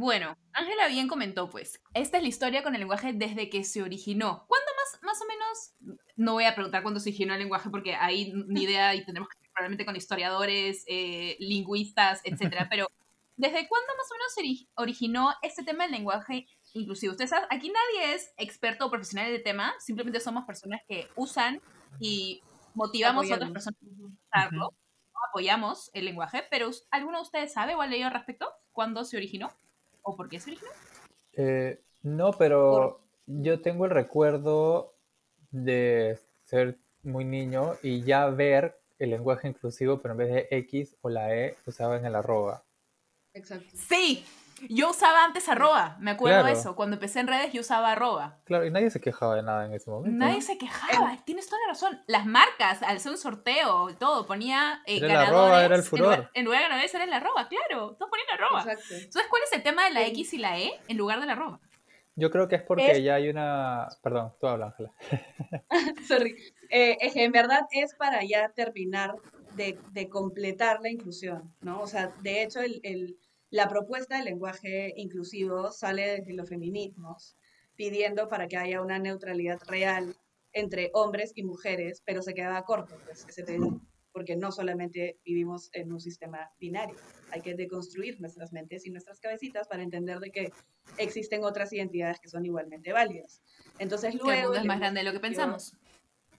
[0.00, 3.82] Bueno, Ángela bien comentó, pues, esta es la historia con el lenguaje desde que se
[3.82, 4.44] originó.
[4.48, 6.00] ¿Cuándo más, más o menos?
[6.16, 9.28] No voy a preguntar cuándo se originó el lenguaje porque ahí ni idea y tenemos
[9.28, 12.68] que probablemente con historiadores, eh, lingüistas, etcétera.
[12.70, 12.88] Pero,
[13.36, 17.12] ¿desde cuándo más o menos se ori- originó este tema del lenguaje inclusivo?
[17.12, 21.62] Ustedes saben, aquí nadie es experto o profesional del tema, simplemente somos personas que usan
[21.98, 22.42] y
[22.74, 23.80] motivamos a otras personas
[24.30, 24.74] a usarlo,
[25.30, 28.52] apoyamos el lenguaje, pero ¿alguno de ustedes sabe o ha leído al respecto?
[28.72, 29.50] ¿Cuándo se originó?
[30.02, 30.70] ¿O por qué se originó?
[31.32, 34.94] Eh, no, pero yo tengo el recuerdo
[35.50, 40.96] de ser muy niño y ya ver el lenguaje inclusivo, pero en vez de X
[41.02, 42.64] o la E, usaban el arroba.
[43.34, 43.66] Exacto.
[43.74, 44.24] Sí,
[44.70, 46.56] yo usaba antes arroba, me acuerdo Claro.
[46.58, 46.74] eso.
[46.74, 48.38] Cuando empecé en redes yo usaba arroba.
[48.44, 50.16] Claro, y nadie se quejaba de nada en ese momento.
[50.24, 52.02] Nadie se quejaba, tienes toda la razón.
[52.06, 55.28] Las marcas, al hacer un sorteo y todo, ponía eh, Era el ganadores.
[55.40, 56.04] arroba, era el en furor.
[56.06, 57.96] lugar- En lugar de ganadores era el arroba, claro.
[57.96, 58.60] Todos ponían arroba.
[58.62, 58.94] Exacto.
[58.94, 60.06] Entonces, ¿cuál es el tema de la Sí.
[60.12, 61.60] X y la E en lugar de la arroba?
[62.16, 63.88] Yo creo que es porque Es- ya hay una...
[64.02, 64.92] Perdón, tú habla, Ángela.
[66.08, 66.34] Sorry.
[66.70, 69.14] Eh, es que en verdad es para ya terminar
[69.56, 71.80] de, de completar la inclusión, ¿no?
[71.80, 73.16] O sea, de hecho, el, el-
[73.50, 77.36] la propuesta del lenguaje inclusivo sale desde los feminismos,
[77.76, 80.16] pidiendo para que haya una neutralidad real
[80.52, 83.80] entre hombres y mujeres, pero se quedaba corto pues, ese pedido,
[84.16, 86.96] porque no solamente vivimos en un sistema binario,
[87.32, 90.52] hay que deconstruir nuestras mentes y nuestras cabecitas para entender de que
[90.96, 93.42] existen otras identidades que son igualmente válidas.
[93.78, 94.42] Entonces Que el luego...
[94.44, 95.74] mundo es más grande de lo que pensamos.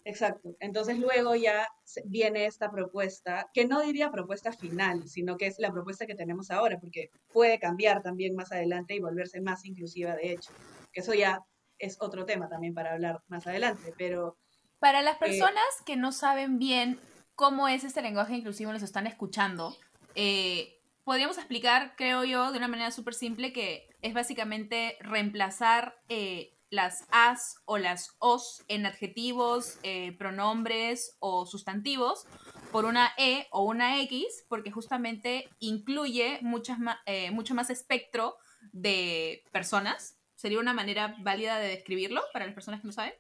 [0.06, 0.56] Exacto.
[0.60, 1.68] Entonces luego ya
[2.06, 6.50] viene esta propuesta, que no diría propuesta final, sino que es la propuesta que tenemos
[6.50, 10.50] ahora, porque puede cambiar también más adelante y volverse más inclusiva de hecho.
[10.92, 11.42] Que eso ya
[11.78, 14.36] es otro tema también para hablar más adelante, pero
[14.80, 17.00] Para las Eh, personas que no saben bien
[17.38, 19.78] cómo es este lenguaje inclusivo nos están escuchando,
[20.16, 26.58] eh, podríamos explicar, creo yo, de una manera súper simple, que es básicamente reemplazar eh,
[26.72, 32.26] las as o las os en adjetivos, eh, pronombres o sustantivos
[32.72, 38.36] por una e o una x, porque justamente incluye muchas eh, mucho más espectro
[38.74, 40.18] de personas.
[40.36, 43.14] ¿Sería una manera válida de describirlo para las personas que no saben?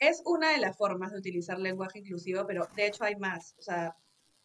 [0.00, 3.54] Es una de las formas de utilizar lenguaje inclusivo, pero de hecho hay más.
[3.58, 3.94] O sea.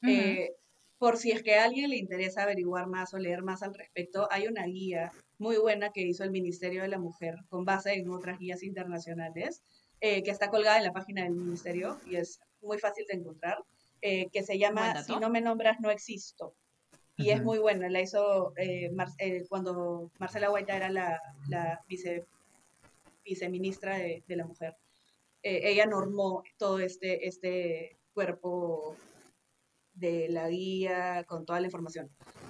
[0.08, 0.54] Eh,
[1.00, 4.28] por si es que a alguien le interesa averiguar más o leer más al respecto,
[4.32, 8.10] hay una guía muy buena que hizo el Ministerio de la Mujer con base en
[8.12, 9.64] otras guías internacionales,
[10.00, 13.64] eh, que está colgada en la página del Ministerio y es muy fácil de encontrar,
[14.02, 14.94] eh, que se llama.
[15.04, 16.54] Si no me nombras, no existo.
[17.18, 19.10] Y es muy buena, la hizo eh, Mar-
[19.50, 22.26] cuando Marcela Guaita era la, la vice,
[23.24, 24.76] viceministra de, de la Mujer.
[25.48, 28.96] Eh, ella normó todo este, este cuerpo
[29.94, 32.10] de la guía con toda la información.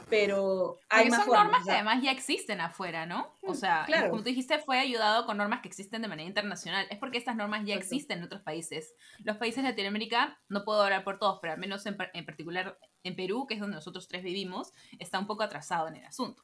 [0.10, 3.34] Pero hay más son formas, normas o que además ya existen afuera, ¿no?
[3.44, 4.10] O Mm, sea, claro.
[4.12, 6.88] como tú dijiste, fue ayudado con normas que existen de manera internacional.
[6.90, 7.96] Es porque estas normas ya Exacto.
[7.96, 8.94] existen en otros países.
[9.26, 12.78] Los países de Latinoamérica, no puedo hablar por todos, pero al menos en, en particular
[13.04, 16.44] en Perú, que es donde nosotros tres vivimos, está un poco atrasado en el asunto.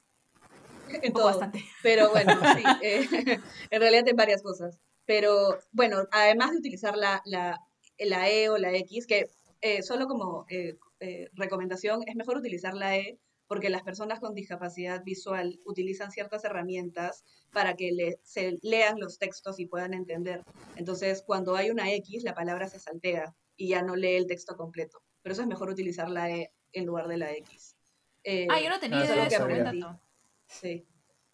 [0.90, 1.26] en todo.
[1.26, 1.64] bastante.
[1.82, 3.08] Pero bueno, sí, eh,
[3.72, 4.78] en realidad en varias cosas.
[5.06, 7.60] Pero bueno, además de utilizar la, la,
[7.98, 9.28] la E o la X, que
[9.62, 14.34] eh, solo como eh, eh, recomendación, es mejor utilizar la E porque las personas con
[14.34, 20.42] discapacidad visual utilizan ciertas herramientas para que le- se lean los textos y puedan entender.
[20.78, 24.56] Entonces, cuando hay una X, la palabra se saltea y ya no lee el texto
[24.56, 25.02] completo.
[25.22, 27.76] Pero eso es mejor utilizar la E en lugar de la X.
[28.24, 29.48] Eh, Ah, yo no tenía idea de eso,
[29.82, 30.00] dato.
[30.48, 30.86] Sí.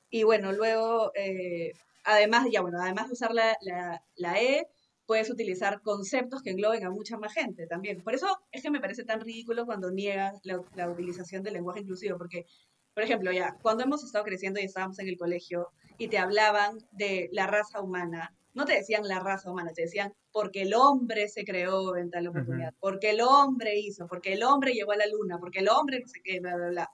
[0.10, 1.74] Y bueno, luego, eh,
[2.08, 4.68] además, ya bueno, además de usar la, la, la E,
[5.06, 8.02] puedes utilizar conceptos que engloben a mucha más gente también.
[8.02, 11.82] Por eso es que me parece tan ridículo cuando niegan la, la utilización del lenguaje
[11.82, 12.46] inclusivo, porque,
[12.94, 16.78] por ejemplo, ya, cuando hemos estado creciendo y estábamos en el colegio y te hablaban
[16.92, 21.28] de la raza humana, no te decían la raza humana, te decían porque el hombre
[21.28, 25.08] se creó en tal oportunidad, porque el hombre hizo, porque el hombre llegó a la
[25.08, 26.90] luna, porque el hombre no sé qué, bla, bla, bla.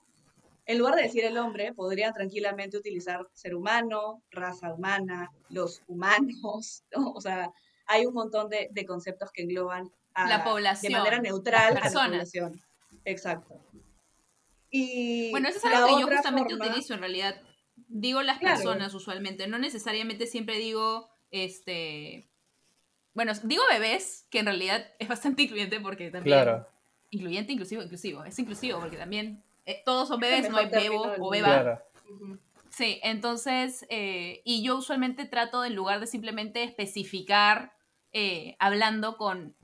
[0.66, 6.84] En lugar de decir el hombre, podrían tranquilamente utilizar ser humano, raza humana, los humanos,
[6.96, 7.12] ¿no?
[7.12, 7.50] O sea,
[7.86, 11.88] hay un montón de, de conceptos que engloban a, La población, de manera neutral a
[11.88, 12.60] la población.
[13.04, 13.60] Exacto.
[14.70, 17.40] Y Bueno, eso es la algo que yo justamente forma- utilizo en realidad.
[17.88, 18.56] Digo las Claro.
[18.56, 22.28] personas usualmente, no necesariamente siempre digo, este...
[23.12, 26.36] Bueno, digo bebés, que en realidad es bastante incluyente porque también...
[26.36, 26.68] Claro,
[27.10, 28.24] Incluyente, inclusivo, inclusivo.
[28.24, 31.48] Es inclusivo porque también eh, todos son bebés, no hay bebo o beba.
[31.48, 31.82] claro.
[32.76, 37.72] Sí, entonces, eh, y yo usualmente trato, en lugar de simplemente especificar,
[38.12, 39.54] eh, hablando con,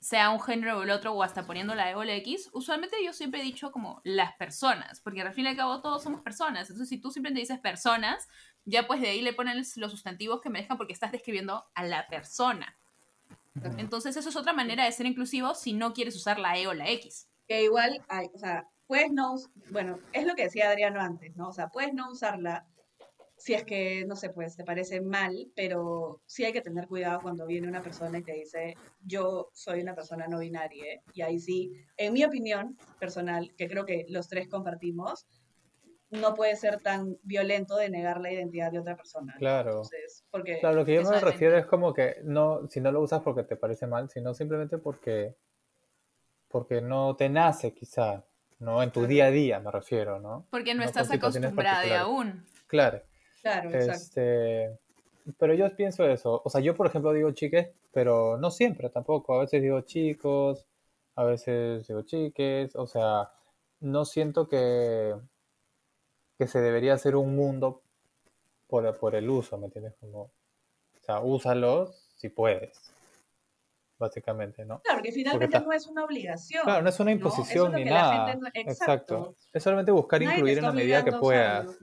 [0.00, 2.96] sea un género o el otro, o hasta poniendo la E o la X, usualmente
[3.04, 6.22] yo siempre he dicho como las personas, porque al fin y al cabo todos somos
[6.22, 6.70] personas.
[6.70, 8.28] Entonces, si tú simplemente dices personas,
[8.64, 12.06] ya pues de ahí le pones los sustantivos que merezcan porque estás describiendo a la
[12.06, 12.78] persona.
[13.76, 16.72] Entonces, eso es otra manera de ser inclusivo si no quieres usar la E o
[16.72, 17.28] la X.
[17.46, 21.36] que igual hay, o sea, puedes no, us- bueno, es lo que decía Adriano antes,
[21.36, 21.48] ¿no?
[21.48, 22.66] O sea, puedes no usarla
[23.36, 27.20] si es que, no sé, pues te parece mal, pero sí hay que tener cuidado
[27.20, 31.02] cuando viene una persona y te dice, yo soy una persona no binaria.
[31.12, 35.26] Y ahí sí, en mi opinión personal, que creo que los tres compartimos,
[36.10, 39.34] no puede ser tan violento de negar la identidad de otra persona.
[39.36, 39.70] Claro.
[39.70, 43.00] Entonces, porque Claro, lo que yo me refiero es como que no, si no lo
[43.02, 45.34] usas porque te parece mal, sino simplemente porque,
[46.48, 48.24] porque no te nace quizá,
[48.64, 48.82] ¿no?
[48.82, 50.46] En tu día a día me refiero, ¿no?
[50.50, 52.44] Porque no No estás acostumbrada aún.
[52.66, 53.02] Claro.
[53.42, 53.92] Claro, exacto.
[53.92, 54.78] Este,
[55.38, 56.40] pero yo pienso eso.
[56.44, 59.34] O sea, yo por ejemplo digo chiques, pero no siempre tampoco.
[59.34, 60.66] A veces digo chicos,
[61.14, 62.74] a veces digo chiques.
[62.74, 63.30] O sea,
[63.80, 65.14] no siento que,
[66.38, 67.82] que se debería hacer un mundo
[68.66, 69.94] por, por el uso, ¿me entiendes?
[70.00, 72.93] Como, o sea, úsalos si puedes,
[73.98, 74.80] básicamente, ¿no?
[74.82, 76.64] Claro, porque finalmente no es una obligación.
[76.64, 78.32] Claro, no es una imposición ni nada.
[78.32, 79.36] gente Exacto.
[79.52, 81.78] Es solamente buscar Nadie incluir en la medida que puedas.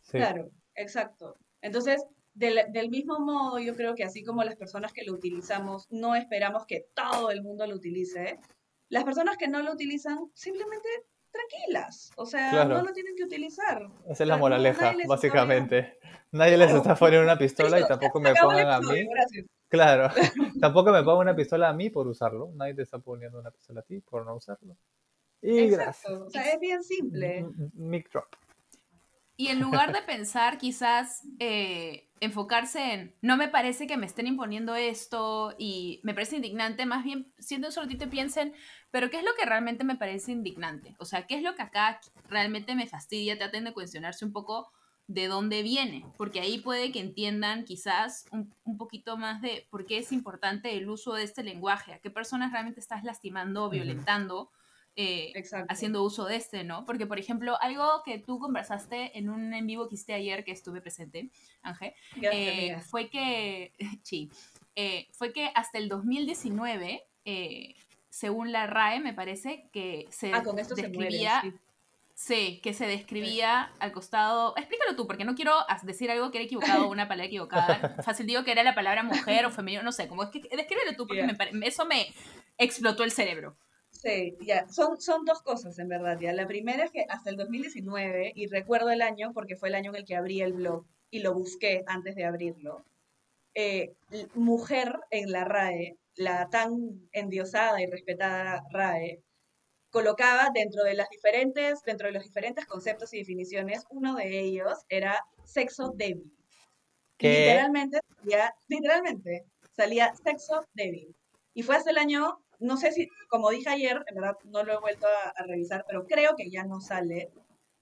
[0.00, 0.18] Sí.
[0.18, 1.36] Claro, exacto.
[1.60, 5.86] Entonces, del, del mismo modo, yo creo que así como las personas que lo utilizamos
[5.90, 8.38] no esperamos que todo el mundo lo utilice,
[8.88, 10.88] las personas que no lo utilizan simplemente
[11.30, 12.76] tranquilas, o sea, Claro.
[12.78, 13.88] no lo tienen que utilizar.
[14.06, 15.98] Esa es la moraleja, nadie básicamente.
[16.30, 19.06] Nadie les está poniendo una pistola y tampoco me pongan a mí.
[19.06, 19.46] gracias.
[19.72, 20.10] Claro,
[20.60, 22.50] tampoco me pongan una pistola a mí por usarlo.
[22.54, 24.76] Nadie te está poniendo una pistola a ti por no usarlo.
[25.40, 25.96] Y gracias.
[26.04, 27.38] Exacto, o sea, es bien simple.
[27.38, 28.26] M- Mic drop.
[29.34, 34.26] Y en lugar de pensar quizás eh, enfocarse en, no me parece que me estén
[34.26, 38.54] imponiendo esto y me parece indignante, más bien siendo un soltito piensen,
[38.90, 40.94] pero ¿qué es lo que realmente me parece indignante?
[40.98, 43.38] O sea, ¿qué es lo que acá realmente me fastidia?
[43.38, 44.70] Traten de cuestionarse un poco
[45.12, 49.84] de dónde viene, porque ahí puede que entiendan quizás un, un poquito más de por
[49.86, 53.70] qué es importante el uso de este lenguaje, a qué personas realmente estás lastimando o
[53.70, 54.50] violentando.
[54.94, 55.32] eh,
[55.70, 56.84] haciendo uso de este, ¿no?
[56.84, 60.52] Porque, por ejemplo, algo que tú conversaste en un en vivo que hiciste ayer, que
[60.52, 61.30] estuve presente,
[61.62, 63.72] Ángel, eh, fue que,
[64.02, 64.28] sí,
[64.76, 67.74] eh, fue que hasta el 2019, eh,
[68.10, 71.04] según la RAE, me parece que se Ah, con esto se muere.
[71.04, 71.52] describía, sí.
[72.24, 76.44] Sí, que se describía al costado, explícalo tú, porque no quiero decir algo que era
[76.44, 80.06] equivocado, una palabra equivocada, fácil digo que era la palabra mujer o femenino, no sé,
[80.08, 81.26] como es que, descríbelo tú, porque Ya.
[81.26, 82.06] me pare- eso me
[82.58, 83.56] explotó el cerebro.
[83.90, 86.32] Sí, ya, son, son dos cosas en verdad, ya.
[86.32, 89.90] La primera es que hasta el 2019, y recuerdo el año porque fue el año
[89.90, 92.84] en el que abrí el blog y lo busqué antes de abrirlo,
[93.54, 93.92] eh,
[94.34, 99.20] mujer en la RAE, la tan endiosada y respetada RAE,
[99.92, 104.78] colocaba dentro de las diferentes, dentro de los diferentes conceptos y definiciones, uno de ellos
[104.88, 106.32] era sexo débil.
[107.18, 107.28] Y ¿Qué?
[107.28, 109.44] literalmente salía, literalmente,
[109.76, 111.14] salía sexo débil.
[111.54, 114.72] Y fue hasta el año, no sé si, como dije ayer, en verdad no lo
[114.72, 117.30] he vuelto a, a revisar, pero creo que ya no sale.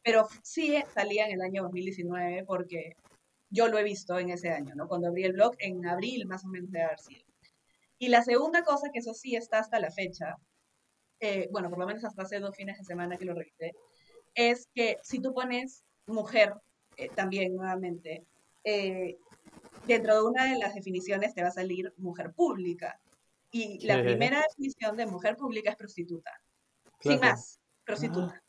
[0.03, 2.97] Pero sí salía en el año 2019 porque
[3.51, 4.89] yo lo he visto en ese año, ¿no?
[4.89, 7.25] Cuando abrí el blog, en abril más o menos de haber sido.
[7.99, 10.37] Y la segunda cosa, que eso sí está hasta la fecha,
[11.21, 13.73] eh, bueno, por lo menos hasta hace dos fines de semana que lo revisé,
[14.35, 16.55] es que si tú pones mujer,
[16.97, 18.25] eh, también nuevamente,
[18.65, 19.19] eh,
[19.87, 23.01] dentro de una de las definiciones te va a salir mujer pública.
[23.53, 26.31] Y la primera definición de mujer pública es prostituta.
[27.01, 28.41] Sin más, prostituta.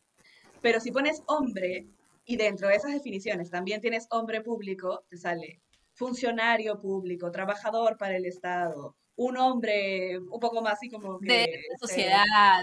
[0.61, 1.87] Pero si pones hombre
[2.25, 5.61] y dentro de esas definiciones también tienes hombre público, te sale
[5.93, 11.27] funcionario público, trabajador para el Estado, un hombre un poco más así como que...
[11.31, 12.61] de este, sociedad,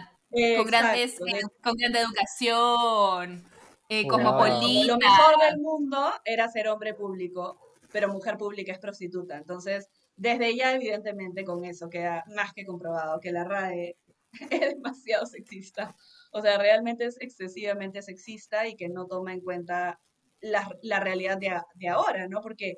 [0.57, 3.45] con, grandes, eh, con grande educación,
[3.89, 4.85] eh, Wow.
[4.85, 7.59] lo mejor del mundo era ser hombre público,
[7.91, 9.37] pero mujer pública es prostituta.
[9.37, 13.97] Entonces, desde ya, evidentemente, con eso queda más que comprobado que la RAE
[14.51, 15.95] es demasiado sexista.
[16.33, 20.01] O sea, realmente es excesivamente sexista y que no toma en cuenta
[20.41, 22.43] la, la realidad de, de ahora, ¿no?
[22.43, 22.77] Porque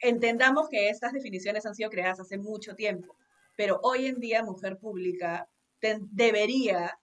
[0.00, 3.16] entendamos que estas definiciones han sido creadas hace mucho tiempo,
[3.56, 5.48] pero hoy en día mujer pública
[5.80, 6.98] ten- debería,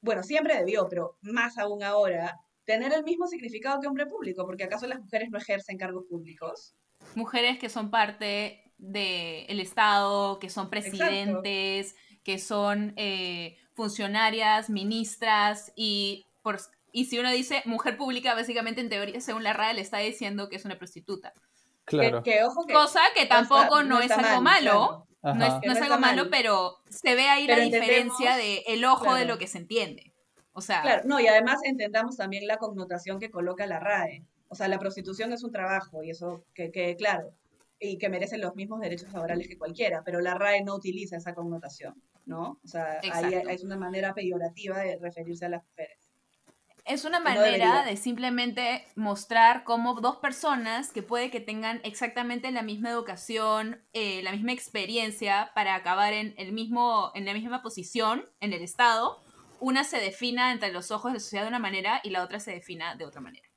[0.00, 4.64] bueno, siempre debió, pero más aún ahora, tener el mismo significado que hombre público, porque
[4.64, 6.74] acaso las mujeres no ejercen cargos públicos.
[7.14, 16.26] Mujeres que son parte del Estado, que son presidentes, que son eh, funcionarias, ministras, y,
[16.42, 16.58] por,
[16.92, 20.48] y si uno dice mujer pública, básicamente en teoría, según la RAE, le está diciendo
[20.48, 21.32] que es una prostituta.
[21.88, 22.22] Claro.
[22.22, 25.06] Que, que ojo que Cosa que no está- tampoco no, no es algo mal, malo,
[25.20, 25.38] claro.
[25.38, 25.54] no es.
[25.60, 26.30] Que no algo malo, mal.
[26.30, 29.58] pero se ve ahí Pero la diferencia de entendemos- el ojo de lo que se
[29.58, 30.12] entiende.
[30.52, 34.24] O sea, Claro, no, y además entendamos también la connotación que coloca la RAE.
[34.48, 37.32] O sea, la prostitución es un trabajo y eso que quede claro,
[37.78, 41.34] y que merece los mismos derechos laborales que cualquiera, pero la RAE no utiliza esa
[41.34, 42.58] connotación, ¿no?
[42.64, 46.07] O sea, ahí es una manera peyorativa de referirse a las mujeres.
[46.88, 47.82] Es una no manera debería.
[47.82, 54.22] de simplemente mostrar cómo dos personas que puede que tengan exactamente la misma educación, eh,
[54.22, 59.22] la misma experiencia para acabar en, el mismo, en la misma posición en el Estado,
[59.60, 62.40] una se defina entre los ojos de la sociedad de una manera y la otra
[62.40, 63.48] se defina de otra manera.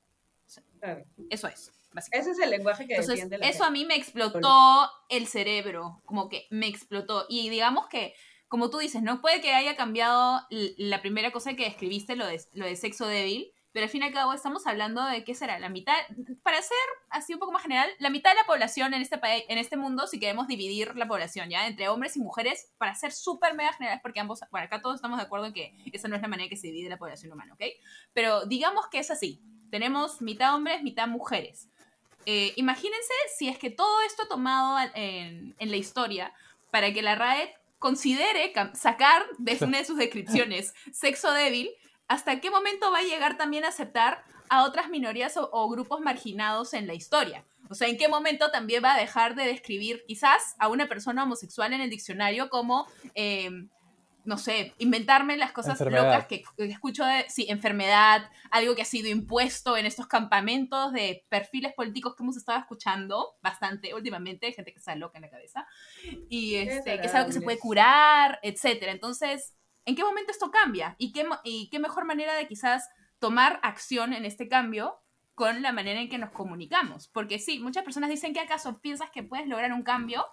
[0.79, 1.05] Claro.
[1.29, 1.71] Eso es.
[2.11, 3.79] Ese es el lenguaje que Entonces, defiende la eso a gente.
[3.79, 7.25] mí me explotó el cerebro, como que me explotó.
[7.29, 8.13] Y digamos que,
[8.51, 12.41] como tú dices, no puede que haya cambiado la primera cosa que escribiste, lo de,
[12.51, 15.57] lo de sexo débil, pero al fin y al cabo estamos hablando de qué será,
[15.57, 15.95] la mitad,
[16.43, 16.75] para ser
[17.11, 19.77] así un poco más general, la mitad de la población en este país, en este
[19.77, 21.65] mundo, si queremos dividir la población, ¿ya?
[21.65, 25.17] Entre hombres y mujeres, para ser súper mega generales, porque ambos, bueno, acá todos estamos
[25.17, 27.53] de acuerdo en que esa no es la manera que se divide la población humana,
[27.53, 27.63] ¿ok?
[28.11, 29.41] Pero digamos que es así.
[29.69, 31.69] Tenemos mitad hombres, mitad mujeres.
[32.25, 36.33] Eh, imagínense si es que todo esto tomado en, en la historia
[36.69, 41.71] para que la RAE considere sacar de una de sus descripciones sexo débil,
[42.07, 46.75] ¿hasta qué momento va a llegar también a aceptar a otras minorías o, grupos marginados
[46.75, 47.43] en la historia?
[47.71, 51.23] O sea, ¿en qué momento también va a dejar de describir quizás a una persona
[51.23, 53.49] homosexual en el diccionario como, eh,
[54.25, 56.05] no sé, inventarme las cosas Enfermedad.
[56.05, 60.93] locas que, que escucho de, sí, enfermedad, algo que ha sido impuesto en estos campamentos
[60.93, 65.23] de perfiles políticos que hemos estado escuchando bastante últimamente, hay gente que está loca en
[65.23, 65.67] la cabeza,
[66.29, 68.91] y este, que es algo que se puede curar, etcétera.
[68.91, 69.55] Entonces,
[69.85, 70.95] ¿en qué momento esto cambia?
[70.97, 74.99] ¿Y qué, y qué mejor manera de quizás tomar acción en este cambio
[75.33, 77.07] con la manera en que nos comunicamos?
[77.07, 80.25] Porque sí, muchas personas dicen que acaso piensas que puedes lograr un cambio.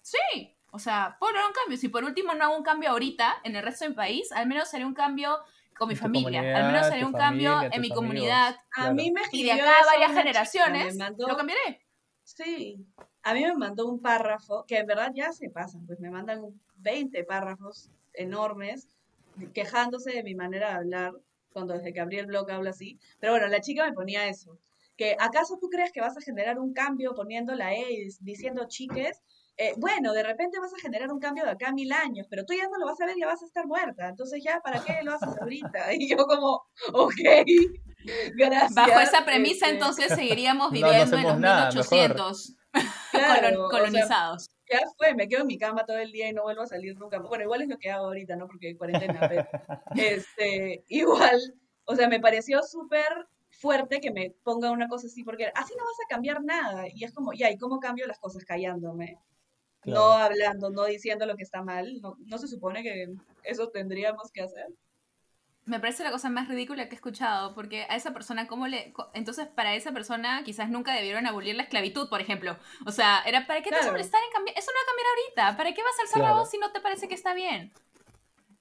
[0.00, 1.76] Sí, o sea, puedo lograr un cambio.
[1.78, 4.72] Si por último no hago un cambio ahorita en el resto del país, al menos
[4.74, 5.38] haré un cambio
[5.78, 7.96] con mi En familia, al menos haré un cambio familia, en tus mi amigos.
[7.96, 8.54] comunidad.
[8.56, 8.94] A Claro.
[8.94, 11.80] mí me Y de escribió acá a varias generaciones mandó- lo cambiaré.
[12.24, 12.84] Sí,
[13.22, 16.42] a mí me mandó un párrafo, que en verdad ya se pasan, pues me mandan
[16.76, 18.88] 20 párrafos enormes
[19.54, 21.12] quejándose de mi manera de hablar,
[21.52, 22.98] cuando desde que abrí el blog hablo así.
[23.20, 24.58] Pero bueno, la chica me ponía eso,
[24.96, 28.66] que ¿acaso tú crees que vas a generar un cambio poniendo la E y diciendo
[28.68, 29.22] chiques?
[29.60, 32.44] Eh, bueno, de repente vas a generar un cambio de acá a mil años, pero
[32.46, 34.08] tú ya no lo vas a ver, ya vas a estar muerta.
[34.08, 35.92] Entonces ya, ¿para qué lo haces ahorita?
[35.94, 37.12] Y yo como, ok,
[38.36, 38.74] gracias.
[38.74, 42.54] Bajo esa premisa, este, entonces seguiríamos No, no viviendo en los nada, 1800
[43.10, 44.50] claro, colon- o sea, colonizados.
[44.70, 46.96] ya fue, me quedo en mi cama todo el día y no vuelvo a salir
[46.96, 47.18] nunca.
[47.18, 48.46] Bueno, igual es lo que hago ahorita, ¿no?
[48.46, 49.46] Porque hay cuarentena, pero
[49.96, 51.40] este, igual,
[51.84, 55.84] o sea, me pareció súper fuerte que me ponga una cosa así, porque así no
[55.84, 56.84] vas a cambiar nada.
[56.92, 59.18] Y es como, ya, ¿y cómo cambio las cosas callándome?
[59.84, 60.12] No Claro.
[60.12, 62.00] hablando, no diciendo lo que está mal.
[62.02, 63.06] No, no se supone que
[63.42, 64.66] eso tendríamos que hacer.
[65.66, 68.94] Me parece la cosa más ridícula que he escuchado, porque a esa persona, ¿cómo le...?
[69.12, 72.56] Entonces, para esa persona quizás nunca debieron abolir la esclavitud, por ejemplo.
[72.86, 73.92] O sea, era ¿para qué te vas a Claro.
[73.92, 74.56] molestar en cambiar?
[74.58, 75.56] Eso no va a cambiar ahorita.
[75.58, 76.38] ¿Para qué vas a alzar la Claro.
[76.40, 77.72] voz si no te parece que está bien?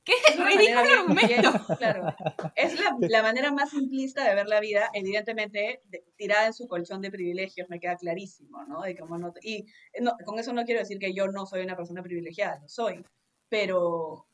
[0.08, 1.28] ¡Qué ridículo bien- argumento!
[1.52, 2.16] bien- claro.
[2.56, 6.68] Es la, la manera más simplista de ver la vida, evidentemente, de- tirada en su
[6.68, 8.82] colchón de privilegios, me queda clarísimo, ¿no?
[8.82, 9.66] De cómo no, y
[10.00, 13.04] no- con eso no quiero decir que yo no soy una persona privilegiada, lo soy,
[13.50, 14.26] pero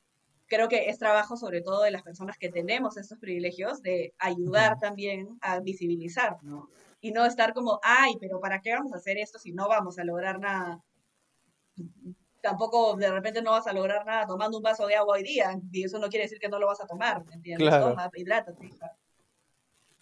[0.45, 4.79] creo que es trabajo sobre todo de las personas que tenemos estos privilegios de ayudar
[4.79, 6.69] también a visibilizar, ¿no?
[7.01, 9.97] Y no estar como, ay, pero ¿para qué vamos a hacer esto si no vamos
[9.97, 10.81] a lograr nada?
[12.43, 15.57] Tampoco de repente no vas a lograr nada tomando un vaso de agua hoy día,
[15.71, 17.69] y eso no quiere decir que no lo vas a tomar, ¿me entiendes?
[17.69, 17.91] Claro.
[17.91, 18.69] Toma, hidrátate.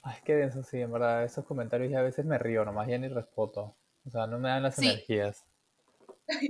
[0.02, 1.24] Ay, qué denso, sí, en verdad.
[1.24, 3.76] Esos comentarios ya a veces me río nomás, ya ni respoto.
[4.08, 4.88] O sea, no me dan las Sí.
[4.90, 5.46] energías.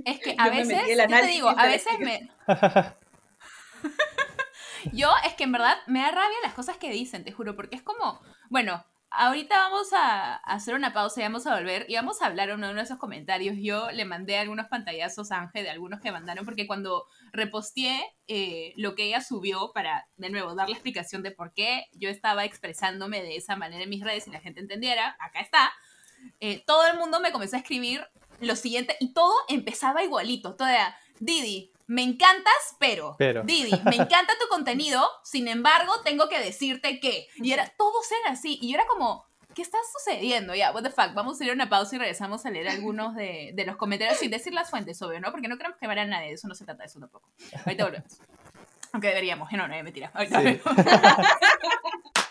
[0.06, 2.30] Es que a Yo me veces, el yo te digo, a veces me...
[4.92, 7.76] Yo es que en verdad me da rabia las cosas que dicen, te juro, porque
[7.76, 8.82] es como, bueno,
[9.14, 12.72] ahorita vamos a hacer una pausa y vamos a volver y vamos a hablar uno
[12.72, 13.56] de esos comentarios.
[13.60, 18.72] Yo le mandé algunos pantallazos a Ángel de algunos que mandaron, porque cuando reposteé eh,
[18.76, 22.44] lo que ella subió para, de nuevo, dar la explicación de por qué yo estaba
[22.44, 25.72] expresándome de esa manera en mis redes y la gente entendiera, acá está,
[26.40, 28.06] eh, todo el mundo me comenzó a escribir
[28.40, 33.42] lo siguiente y todo empezaba igualito, todo era, Didi, me encantas, pero, Pero.
[33.44, 38.32] Didi, me encanta tu contenido, sin embargo, tengo que decirte que, y era, todos eran
[38.32, 40.54] así, y yo era como, ¿qué está sucediendo?
[40.54, 43.14] Ya, what the fuck, vamos a ir a una pausa y regresamos a leer algunos
[43.14, 45.30] de, de los comentarios sin decir las fuentes, obvio, ¿no?
[45.30, 47.28] Porque no queremos quemar a nadie, de eso no se trata de eso tampoco.
[47.66, 48.18] Ahorita volvemos.
[48.92, 50.10] Aunque deberíamos, no, no, mentira.
[50.14, 50.60] Ahorita Sí.
[50.64, 50.86] volvemos.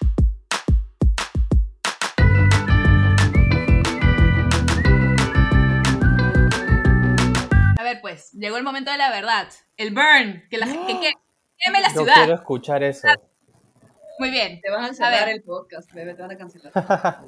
[7.94, 9.48] ver, pues, llegó el momento de la verdad.
[9.78, 11.14] El burn, que la que, que-
[11.58, 12.14] queme la Yo ciudad.
[12.16, 13.08] quiero escuchar eso.
[14.20, 14.60] Muy bien.
[14.62, 15.36] Te van a cerrar ver.
[15.36, 16.72] el podcast, bebé, te van a cancelar.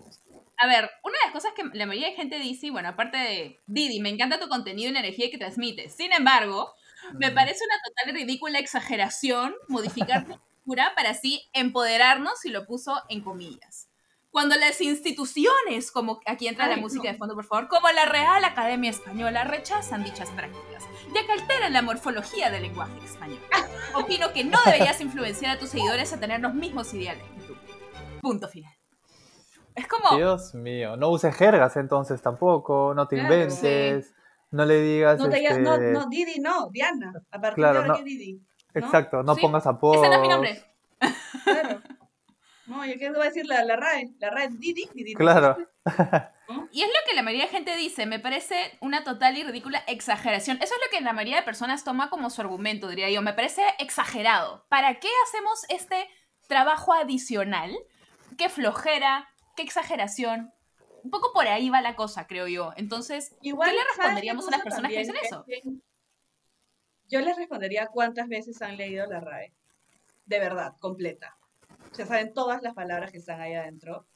[0.58, 3.18] A ver, una de las cosas que la mayoría de gente dice, y bueno, aparte
[3.18, 5.94] de Didi, me encanta tu contenido y la energía que transmites.
[5.96, 6.72] Sin embargo,
[7.14, 7.36] me Mm.
[7.36, 10.32] parece una total ridícula exageración modificar tu
[10.64, 13.90] cultura para así empoderarnos y lo puso en comillas.
[14.34, 17.12] Cuando las instituciones, como aquí entra la Ay, música no.
[17.12, 21.72] de fondo, por favor, como la Real Academia Española, rechazan dichas prácticas, ya que alteran
[21.72, 23.40] la morfología del lenguaje español.
[23.96, 27.56] Opino que no deberías influenciar a tus seguidores a tener los mismos ideales que tú.
[28.24, 28.74] Punto final.
[29.76, 33.36] Es como, Dios mío, no uses jergas entonces tampoco, no te Claro.
[33.36, 34.16] inventes,
[34.50, 37.14] no le digas, No te digas, no, este, no, Didi, no, Diana.
[37.30, 37.96] A partir Claro, de ahora no.
[37.98, 38.34] que Didi.
[38.74, 38.82] ¿no?
[38.82, 39.98] exacto, no Sí, pongas apodos.
[39.98, 40.66] ese no es mi nombre.
[41.44, 41.82] Claro.
[42.66, 44.12] No, yo a decir la, la RAE.
[44.20, 45.14] La RAE Didi, Didi.
[45.14, 45.58] Claro.
[46.72, 49.84] Y es lo que la mayoría de gente dice, me parece una total y ridícula
[49.88, 50.58] exageración.
[50.62, 53.22] Eso es lo que la mayoría de personas toma como su argumento, diría yo.
[53.22, 54.66] Me parece exagerado.
[54.70, 56.10] ¿Para qué hacemos este
[56.48, 57.72] trabajo adicional?
[58.38, 60.52] Qué flojera, qué exageración.
[61.04, 62.74] Un poco por ahí va la cosa, creo yo.
[62.76, 65.44] Entonces, Igual, ¿qué le ¿sabes responderíamos a las personas que dicen eso?
[65.48, 65.82] bien-
[67.10, 69.54] Yo les respondería cuántas veces han leído la RAE.
[70.26, 71.38] De verdad, completa.
[71.94, 74.08] O sea, saben todas las palabras que están ahí adentro.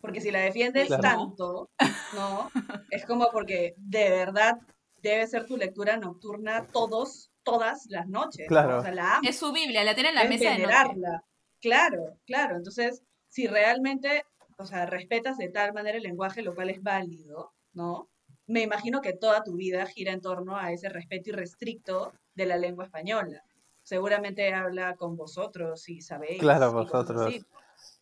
[0.00, 1.02] Porque si la defiendes Claro.
[1.02, 1.70] tanto,
[2.14, 2.50] ¿no?
[2.90, 4.58] Es como porque de verdad
[5.00, 8.42] debe ser tu lectura nocturna todos, todas las noches.
[8.44, 8.48] ¿no?
[8.48, 8.78] Claro.
[8.78, 9.20] O sea, la.
[9.26, 10.60] Es su Biblia, la tiene en la es mesa de noche.
[10.66, 11.24] venerarla.
[11.62, 12.56] Claro, claro.
[12.56, 14.24] Entonces, si realmente,
[14.58, 18.10] o sea, respetas de tal manera el lenguaje, lo cual es válido, ¿no?
[18.46, 22.58] Me imagino que toda tu vida gira en torno a ese respeto irrestricto de la
[22.58, 23.42] lengua española.
[23.84, 26.40] Seguramente habla con vosotros y sabéis.
[26.40, 27.32] Claro, vosotros.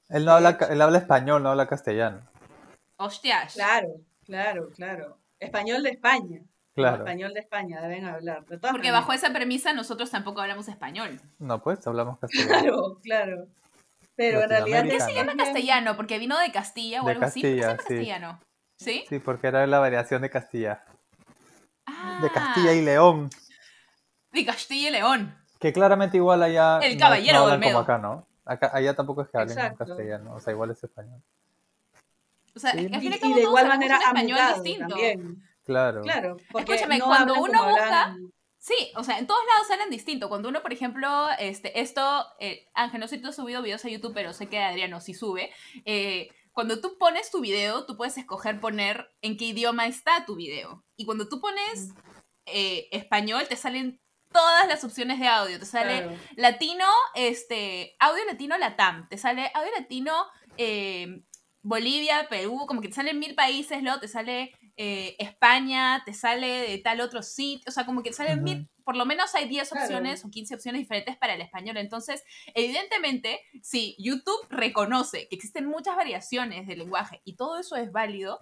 [0.09, 2.23] Él no habla, él habla español, no habla castellano.
[2.97, 3.55] Hostias.
[3.55, 3.89] Claro,
[4.25, 5.19] claro, claro.
[5.41, 6.41] Español de España.
[6.75, 6.99] Claro.
[6.99, 8.47] Español de España deben hablar.
[8.47, 9.01] De todas Porque maneras.
[9.01, 11.21] bajo esa premisa nosotros tampoco hablamos español.
[11.41, 12.53] No, pues hablamos castellano.
[12.63, 13.47] Claro, claro.
[14.15, 14.83] Pero en realidad.
[14.83, 15.97] ¿Por qué se llama castellano?
[15.97, 17.41] ¿Porque vino de Castilla o De algo así?
[17.41, 17.97] ¿Por qué se llama Castilla, sí.
[17.97, 18.41] castellano?
[18.79, 19.05] ¿Sí?
[19.09, 20.85] Sí, porque era la variación de Castilla.
[21.87, 23.31] Ah, De Castilla y León.
[24.31, 25.37] de Castilla y León.
[25.63, 27.73] Que claramente igual allá El no- caballero no hablan Olmedo.
[27.73, 28.27] como acá, ¿no?
[28.45, 29.87] Acá, allá tampoco es que hablen Exacto.
[29.87, 31.23] castellano, o sea, igual es español.
[32.55, 32.79] O sea, Sí.
[32.81, 34.89] es que al Y, y de igual manera un español distinto.
[34.89, 35.43] también.
[35.65, 36.03] Claro.
[36.03, 39.91] Claro, porque Escúchame, no cuando uno busca- hablan- Sí, o sea, en todos lados hablan
[39.91, 40.29] distinto.
[40.29, 43.85] Cuando uno, por ejemplo, este, esto, eh, Ángel, no sé si tú has subido videos
[43.85, 45.51] a YouTube, pero sé que Adriano sí sube.
[45.85, 50.37] eh, cuando tú pones tu video, tú puedes escoger poner en qué idioma está tu
[50.37, 50.85] video.
[50.97, 51.93] Y cuando tú pones
[52.47, 54.01] eh, español, te salen
[54.33, 55.59] todas las opciones de audio.
[55.59, 56.19] Te sale Claro.
[56.37, 60.13] latino, este, audio latino Latam, te sale audio latino
[60.59, 61.23] eh,
[61.63, 66.47] Bolivia, Perú, como que te salen mil países, luego te sale eh, España, te sale
[66.69, 69.47] de tal otro sitio, o sea, como que te salen mil, por lo menos hay
[69.49, 69.85] 10 Claro.
[69.85, 71.77] opciones o 15 opciones diferentes para el español.
[71.77, 72.25] Entonces,
[72.55, 78.41] evidentemente, si YouTube reconoce que existen muchas variaciones de lenguaje y todo eso es válido,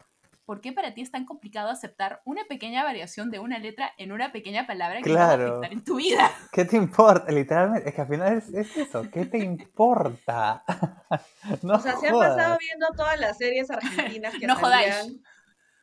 [0.51, 4.11] ¿por qué para ti es tan complicado aceptar una pequeña variación de una letra en
[4.11, 5.47] una pequeña palabra que va a Claro.
[5.59, 6.29] afectar en tu vida?
[6.53, 7.31] ¿Qué te importa?
[7.31, 10.65] Literalmente, es que al final es, es eso, ¿qué te importa?
[11.63, 14.93] no O sea, se han pasado viendo todas las series argentinas que No jodáis.
[14.93, 15.23] salían,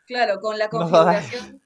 [0.06, 1.30] claro, con la No jodáis.
[1.32, 1.62] configuración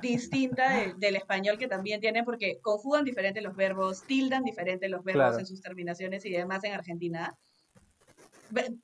[0.00, 5.04] distinta de- del español que también tienen, porque conjugan diferente los verbos, tildan diferente los
[5.04, 5.38] verbos Claro.
[5.40, 7.36] en sus terminaciones y demás en Argentina.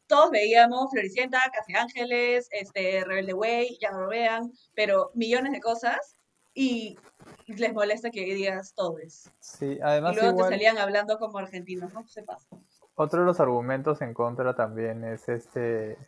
[0.06, 5.60] Todos veíamos Floricienta, Casi Ángeles, este, Rebelde Way, ya no lo vean, pero millones de
[5.60, 6.16] cosas
[6.54, 6.98] y
[7.46, 9.30] les molesta que digas todes.
[9.40, 12.06] Sí, Y además luego igual, te salían hablando como argentinos, ¿no?
[12.06, 12.46] Se pasa.
[12.94, 15.98] otro de los argumentos en contra también es este,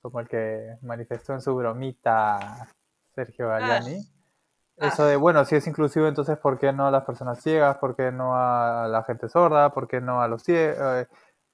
[0.00, 2.68] como el que manifestó en su bromita
[3.14, 3.96] Sergio Galiani.
[4.78, 4.88] Ah.
[4.88, 7.78] Eso de, bueno, si es inclusivo, entonces ¿por qué no a las personas ciegas?
[7.78, 9.72] ¿Por qué no a la gente sorda?
[9.72, 11.06] ¿Por qué no a los ciegos?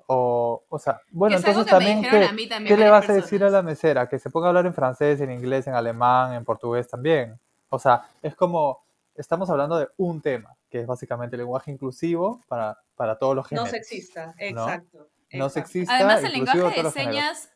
[0.06, 3.12] O, o sea, bueno, es entonces también, ¿qué, a mí también qué le vas a
[3.12, 3.52] decir a personas.
[3.52, 4.08] la mesera?
[4.08, 7.38] Que se ponga a hablar en francés, en inglés, en alemán, en portugués también.
[7.70, 8.84] O sea, es como,
[9.14, 13.44] estamos hablando de un tema, que es básicamente el lenguaje inclusivo para, para todos los
[13.52, 13.70] No géneros.
[13.70, 15.08] sexista, exacto.
[15.32, 15.50] No exacto.
[15.50, 17.50] sexista, Además, el lenguaje de señas,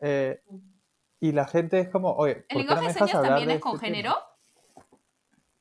[0.00, 0.40] Eh,
[1.20, 3.48] y la gente es como, oye, ¿por el qué no lenguaje me de señas también
[3.48, 3.96] de es con este tema?
[3.96, 4.16] género.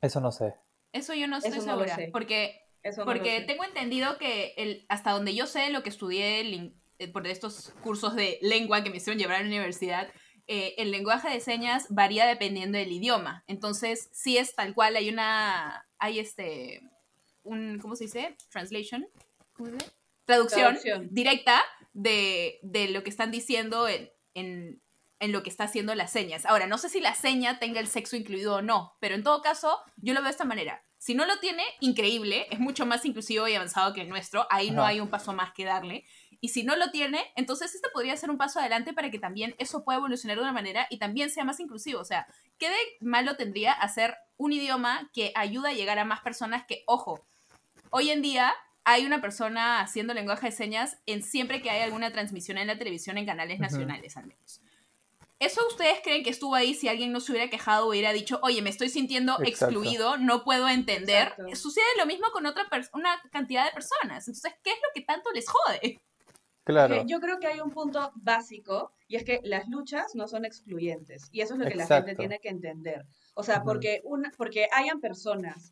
[0.02, 0.56] Eso no sé.
[0.94, 2.10] Eso yo no estoy Eso no segura, sé.
[2.14, 7.08] porque Eso Porque tengo entendido que el, hasta donde yo sé, lo que estudié eh,
[7.10, 10.10] por estos cursos de lengua que me hicieron llevar a la universidad,
[10.48, 13.44] eh, el lenguaje de señas varía dependiendo del idioma.
[13.48, 16.82] Entonces, sí es tal cual, hay una, hay este,
[17.44, 18.36] un, ¿cómo se dice?
[18.50, 19.08] Translation,
[19.54, 19.92] ¿cómo se dice?
[20.26, 21.08] Traducción, Traducción.
[21.12, 21.62] directa
[21.94, 24.82] de, de lo que están diciendo en, en,
[25.20, 26.46] en lo que está haciendo las señas.
[26.46, 29.42] Ahora, no sé si la seña tenga el sexo incluido o no, pero en todo
[29.42, 30.84] caso, yo lo veo de esta manera.
[31.00, 34.70] Si no lo tiene, increíble, es mucho más inclusivo y avanzado que el nuestro, ahí
[34.70, 36.06] no hay un paso más que darle.
[36.42, 39.56] Y si no lo tiene, entonces este podría ser un paso adelante para que también
[39.60, 42.02] eso pueda evolucionar de una manera y también sea más inclusivo.
[42.02, 42.28] O sea,
[42.58, 46.84] ¿qué de malo tendría hacer un idioma que ayuda a llegar a más personas que,
[46.86, 47.26] ojo,
[47.92, 52.12] hoy en día hay una persona haciendo lenguaje de señas en siempre que hay alguna
[52.12, 54.62] transmisión en la televisión en canales nacionales al menos.
[55.40, 58.40] ¿Eso ustedes creen que estuvo ahí si alguien no se hubiera quejado o hubiera dicho,
[58.44, 59.50] oye, me estoy sintiendo Exacto.
[59.50, 61.30] excluido, no puedo entender?
[61.30, 61.56] Exacto.
[61.56, 64.28] Sucede lo mismo con otra una cantidad de personas.
[64.28, 66.02] Entonces, ¿qué es lo que tanto les jode?
[66.66, 67.04] Claro.
[67.08, 71.30] Yo creo que hay un punto básico y es que las luchas no son excluyentes
[71.32, 73.06] y eso es lo que la gente tiene que entender.
[73.34, 75.72] O sea, porque, una, porque hayan personas,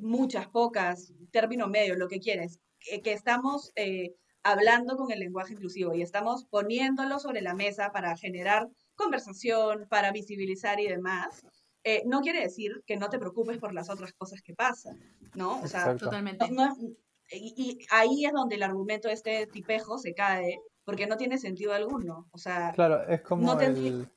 [0.00, 4.14] muchas, pocas, término medio, lo que quieres, que, que estamos eh,
[4.44, 10.12] hablando con el lenguaje inclusivo y estamos poniéndolo sobre la mesa para generar conversación, para
[10.12, 11.44] visibilizar y demás,
[11.84, 14.98] eh, no quiere decir que no te preocupes por las otras cosas que pasan,
[15.34, 15.60] ¿no?
[15.60, 16.06] O sea, Exacto.
[16.06, 16.50] Totalmente.
[16.50, 16.90] no- no-
[17.30, 21.38] y, y ahí es donde el argumento de este tipejo se cae, porque no tiene
[21.38, 22.28] sentido alguno.
[22.32, 24.08] O sea, Claro, es como No te el...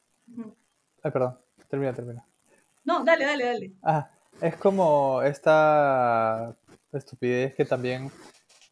[1.04, 1.40] Ay, perdón.
[1.70, 2.26] Termina, termina.
[2.84, 3.72] no, dale, dale, dale.
[3.84, 4.10] Ah,
[4.42, 6.56] es como esta
[6.92, 8.12] estupidez que también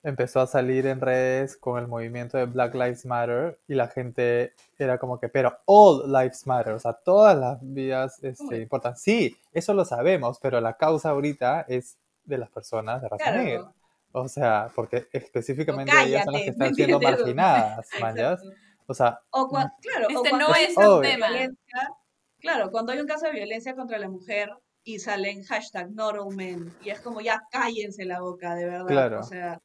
[0.05, 4.53] empezó a salir en redes con el movimiento de Black Lives Matter y la gente
[4.77, 8.95] era como que, pero all lives matter, o sea, todas las vidas este, importan.
[8.95, 13.43] Sí, eso lo sabemos, pero la causa ahorita es de las personas de raza Claro.
[13.43, 13.71] negra.
[14.13, 18.39] O sea, porque específicamente O ellas son las cállate, que están ¿me siendo marginadas, ¿manjas?
[18.43, 18.59] Exacto.
[18.87, 21.07] O sea, O cua- claro, o Este cuando no hay es un un caso de
[21.09, 21.27] tema.
[21.29, 21.89] violencia-
[22.39, 24.51] claro, cuando hay un caso de violencia contra la mujer
[24.83, 28.85] y salen hashtag not all men, y es como ya cállense la boca, de verdad.
[28.87, 29.19] Claro.
[29.21, 29.59] O sea,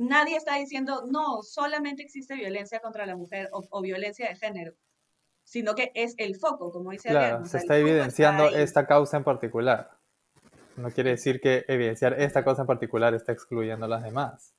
[0.00, 4.72] nadie está diciendo, no, solamente existe violencia contra la mujer o, o violencia de género,
[5.44, 9.90] sino que es el foco, como dice Claro, se está evidenciando esta causa en particular.
[10.76, 14.54] No quiere decir que evidenciar esta cosa en particular está excluyendo a las demás.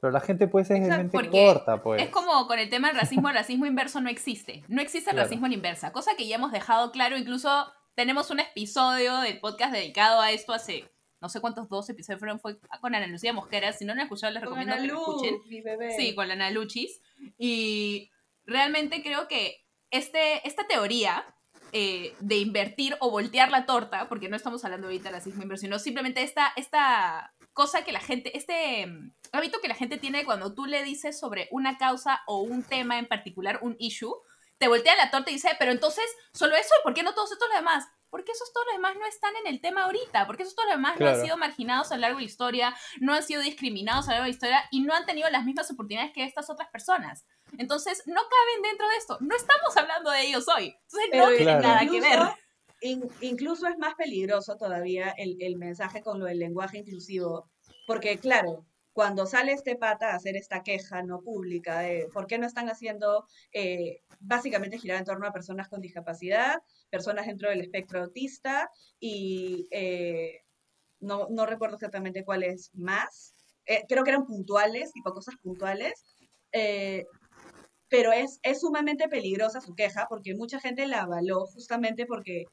[0.00, 2.02] Pero la gente pues es Exacto, mente porque corta, pues.
[2.02, 4.64] Es como con el tema del racismo, el racismo inverso no existe.
[4.68, 5.26] No existe el Claro.
[5.28, 7.48] racismo la inversa, cosa que ya hemos dejado claro, incluso
[7.94, 10.90] tenemos un episodio del podcast dedicado a esto hace
[11.24, 14.04] no sé cuántos dos episodios fueron, fue con Ana Lucía Mosquera, si no lo han
[14.04, 15.40] escuchado les Con recomiendo que lo escuchen.
[15.48, 15.96] Mi bebé.
[15.96, 17.00] Sí, con la Ana Luchis.
[17.38, 18.10] Y
[18.44, 21.24] realmente creo que este, esta teoría
[21.72, 25.62] eh, de invertir o voltear la torta, porque no estamos hablando ahorita de racismo inverso,
[25.62, 30.26] sino simplemente esta, esta cosa que la gente, este mm, hábito que la gente tiene
[30.26, 34.14] cuando tú le dices sobre una causa o un tema en particular, un issue,
[34.58, 36.04] te voltea la torta y dice, pero entonces,
[36.34, 36.74] ¿solo eso?
[36.82, 37.88] ¿Por qué no todos estos los demás?
[38.14, 40.76] Porque esos todos los demás no están en el tema ahorita, porque esos todos los
[40.76, 44.06] demás no han sido marginados a lo largo de la historia, no han sido discriminados
[44.06, 46.48] a lo largo de la historia y no han tenido las mismas oportunidades que estas
[46.48, 47.26] otras personas.
[47.58, 49.18] Entonces, no caben dentro de esto.
[49.20, 50.66] No estamos hablando de ellos hoy.
[50.66, 51.62] Entonces, no Pero tiene Claro.
[51.62, 52.12] nada que ver.
[52.20, 52.36] incluso-
[52.82, 57.50] in- incluso es más peligroso todavía el, el mensaje con lo del lenguaje inclusivo,
[57.88, 58.64] porque claro,
[58.94, 62.70] cuando sale este pata a hacer esta queja no pública de por qué no están
[62.70, 68.70] haciendo, eh, básicamente girar en torno a personas con discapacidad, personas dentro del espectro autista
[69.00, 70.44] y eh,
[71.00, 73.34] no, no recuerdo exactamente cuáles más,
[73.66, 76.04] eh, creo que eran puntuales, tipo cosas puntuales.
[76.52, 77.04] eh,
[77.88, 82.46] pero es, es sumamente peligrosa su queja porque mucha gente la avaló justamente porque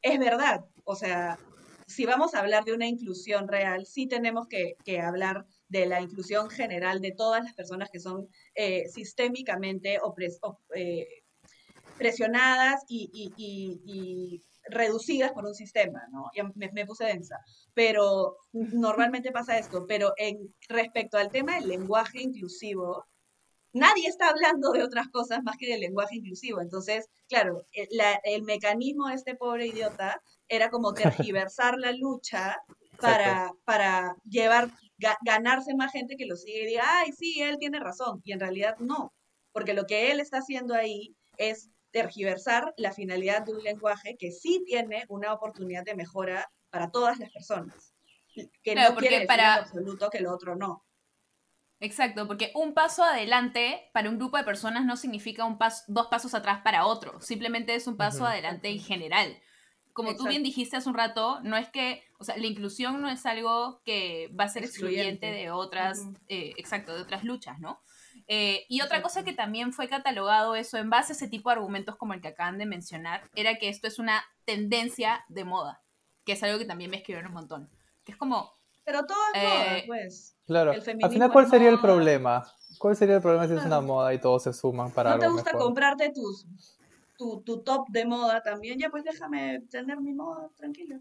[0.00, 0.64] es verdad.
[0.84, 1.38] O sea,
[1.86, 6.00] si vamos a hablar de una inclusión real, sí tenemos que, que hablar de la
[6.00, 11.08] inclusión general de todas las personas que son eh, sistémicamente opres- op- eh,
[11.96, 16.30] presionadas y, y- y- y reducidas por un sistema, ¿no?
[16.36, 17.36] Ya me, me puse densa.
[17.74, 19.86] Pero normalmente pasa esto.
[19.86, 23.04] Pero en respecto al tema del lenguaje inclusivo,
[23.72, 26.60] nadie está hablando de otras cosas más que del lenguaje inclusivo.
[26.60, 30.92] Entonces, claro, el, la- el mecanismo de este pobre idiota era como
[31.30, 32.58] tergiversar la lucha
[32.98, 34.70] para, para llevar,
[35.02, 38.20] ga- ganarse más gente que lo sigue y diga, ay, sí, él tiene razón.
[38.24, 39.12] Y en realidad no,
[39.52, 44.30] porque lo que él está haciendo ahí es tergiversar la finalidad de un lenguaje que
[44.32, 47.92] sí tiene una oportunidad de mejora para todas las personas.
[48.34, 50.84] Que Claro, no porque quiere decir para- en absoluto que lo otro no.
[51.80, 56.06] Exacto, porque un paso adelante para un grupo de personas no significa un pas- dos
[56.06, 59.36] pasos atrás para otro, simplemente es un paso adelante en general.
[59.92, 60.44] Como tú bien Exacto.
[60.44, 64.30] dijiste hace un rato, no es que, o sea, la inclusión no es algo que
[64.38, 65.42] va a ser excluyente, Excluyente.
[65.42, 66.16] de otras, Ujú.
[66.28, 67.82] eh, exacto, de otras luchas, ¿no?
[68.26, 71.56] Eh, y otra cosa que también fue catalogado eso en base a ese tipo de
[71.56, 75.82] argumentos como el que acaban de mencionar, era que esto es una tendencia de moda,
[76.24, 77.70] que es algo que también me escribieron un montón.
[78.04, 78.50] Que es como,
[78.84, 80.36] Pero todo es moda, Eh, pues.
[80.46, 80.72] Claro.
[80.72, 81.82] el Al final, ¿cuál sería el moda.
[81.82, 82.52] problema?
[82.78, 85.24] ¿Cuál sería el problema si es una moda y todos se suman para ¿No te
[85.26, 85.66] algo gusta mejor?
[85.66, 86.46] comprarte tus,
[87.22, 88.78] tu, tu top de moda también?
[88.78, 90.96] Ya, pues déjame tener mi moda, tranquilo.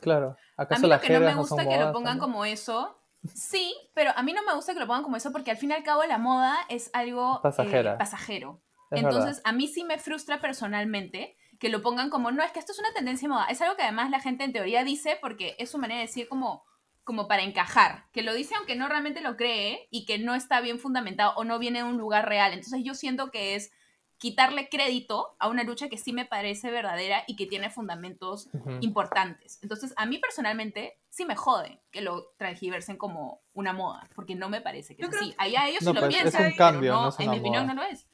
[0.00, 0.36] Claro.
[0.56, 2.18] A ¿Acaso mí lo las que no me no gusta que lo pongan también?
[2.18, 2.98] como eso.
[3.34, 5.70] Sí, pero a mí no me gusta que lo pongan como eso porque al fin
[5.72, 7.98] y al cabo la moda es algo eh, Pasajera.
[7.98, 8.60] pasajero.
[8.92, 12.60] Es Entonces, a mí sí me frustra personalmente que lo pongan como, no, es que
[12.60, 13.46] esto es una tendencia de moda.
[13.46, 16.28] Es algo que además la gente en teoría dice porque es su manera de decir
[16.28, 16.64] como,
[17.02, 20.60] como para encajar, que lo dice aunque no realmente lo cree y que no está
[20.60, 22.52] bien fundamentado o no viene de un lugar real.
[22.52, 23.72] Entonces yo siento que es
[24.18, 28.78] quitarle crédito a una lucha que sí me parece verdadera y que tiene fundamentos Ujú.
[28.80, 29.58] importantes.
[29.62, 34.48] Entonces, a mí personalmente sí me jode que lo transgiversen como una moda, porque no
[34.48, 35.34] me parece que Yo es así.
[35.38, 37.38] Allá ellos No, lo pues, es piensan, un pero cambio, no, no es en mi
[37.38, 37.74] opinión moda.
[37.74, 38.06] no lo es.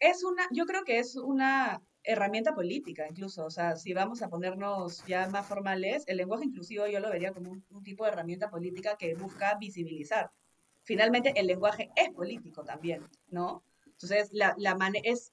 [0.00, 4.30] Es una, yo creo que es una herramienta política incluso, o sea, si vamos a
[4.30, 8.10] ponernos ya más formales, el lenguaje inclusivo yo lo vería como un, un tipo de
[8.12, 10.30] herramienta política que busca visibilizar.
[10.82, 13.62] Finalmente, el lenguaje es político también, ¿no?
[14.00, 15.32] Entonces, la, la mane- es,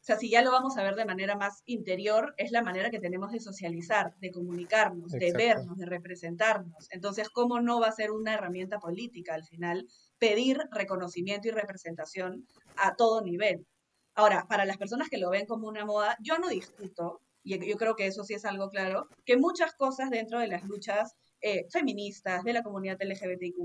[0.00, 2.90] o sea, si ya lo vamos a ver de manera más interior, es la manera
[2.90, 6.88] que tenemos de socializar, de comunicarnos, de vernos, de representarnos.
[6.90, 9.86] Entonces, ¿cómo no va a ser una herramienta política al final
[10.18, 13.66] pedir reconocimiento y representación a todo nivel?
[14.14, 17.76] Ahora, para las personas que lo ven como una moda, yo no discuto, y yo
[17.76, 21.66] creo que eso sí es algo claro, que muchas cosas dentro de las luchas eh,
[21.70, 23.56] feministas, de la comunidad LGBTIQ+,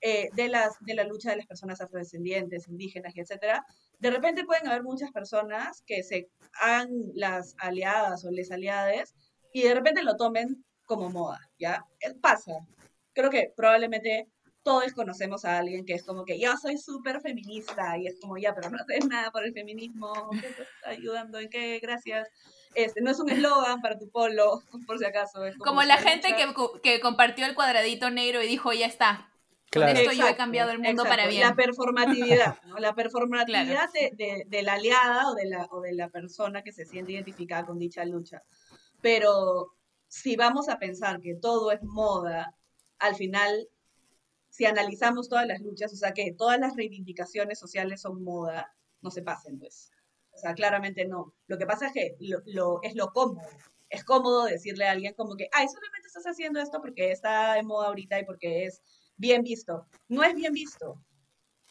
[0.00, 3.64] eh, de, las, de la lucha de las personas afrodescendientes, indígenas y etcétera,
[3.98, 6.30] de repente pueden haber muchas personas que se
[6.60, 9.14] hagan las aliadas o les aliades
[9.52, 11.84] y de repente lo tomen como moda, ¿ya?
[12.00, 12.66] Eh, Pasa.
[13.12, 14.28] Creo que probablemente
[14.62, 18.36] todos conocemos a alguien que es como que yo soy súper feminista y es como
[18.36, 21.38] ya, pero no haces nada por el feminismo, ¿qué te está ayudando?
[21.38, 21.78] ¿En qué?
[21.80, 22.28] Gracias.
[22.76, 25.44] Este, no es un eslogan para tu polo, por si acaso.
[25.44, 29.32] Es Como la si gente que, que compartió el cuadradito negro y dijo, ya está.
[29.70, 29.92] Claro.
[29.92, 31.30] Con esto yo he Exacto, cambiado el mundo para exacto.
[31.30, 31.48] bien.
[31.48, 32.78] La performatividad, ¿no?
[32.78, 36.72] La performatividad de, de- de la aliada o de la, o de la persona que
[36.72, 38.42] se siente identificada con dicha lucha.
[39.00, 39.72] Pero
[40.08, 42.54] si vamos a pensar que todo es moda,
[42.98, 43.68] al final,
[44.48, 48.72] si analizamos todas las luchas, o sea, que todas las reivindicaciones sociales son moda,
[49.02, 49.90] no se pasen, pues.
[50.36, 51.34] O sea, claramente no.
[51.46, 53.40] Lo que pasa es que lo, lo- es lo cómodo.
[53.88, 57.62] Es cómodo decirle a alguien como que, ay, solamente estás haciendo esto porque está de
[57.62, 58.82] moda ahorita y porque es
[59.16, 59.86] bien visto.
[60.08, 61.00] No es bien visto.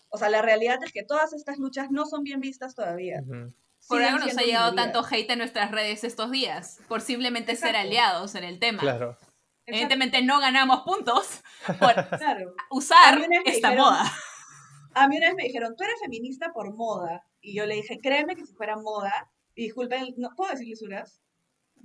[0.10, 3.22] O sea, la realidad es que todas estas luchas no son bien vistas todavía.
[3.22, 3.54] Ujú.
[3.88, 4.94] Por algo nos ha llegado minoría.
[4.94, 8.80] tanto hate en nuestras redes estos días, por simplemente ser aliados en el tema.
[8.80, 9.18] Claro.
[9.68, 11.42] Evidentemente no ganamos puntos
[11.80, 12.56] por Claro.
[12.72, 14.12] usar esta dijeron- moda.
[14.96, 17.24] A mí una vez me dijeron, tú eres feminista por moda.
[17.42, 21.22] Y yo le dije, créeme que si fuera moda, y disculpen, ¿no puedo decir lisuras?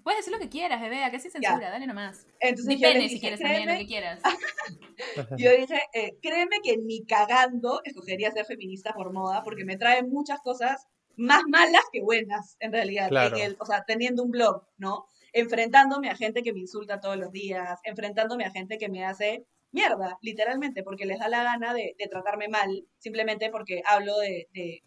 [0.02, 2.26] Puedes decir lo que quieras, bebé, acá sin censura, dale nomás.
[2.40, 4.22] Entonces pene dije, si quieres también, lo créeme, que quieras.
[5.36, 10.02] yo dije, eh, créeme que ni cagando escogería ser feminista por moda, porque me trae
[10.02, 10.86] muchas cosas
[11.16, 13.08] más malas que buenas, en realidad.
[13.08, 13.36] Claro.
[13.36, 15.04] En el- o sea, teniendo un blog, ¿no?
[15.34, 19.44] Enfrentándome a gente que me insulta todos los días, enfrentándome a gente que me hace
[19.72, 24.82] mierda, literalmente, porque les da la gana de, tratarme mal, simplemente porque hablo de,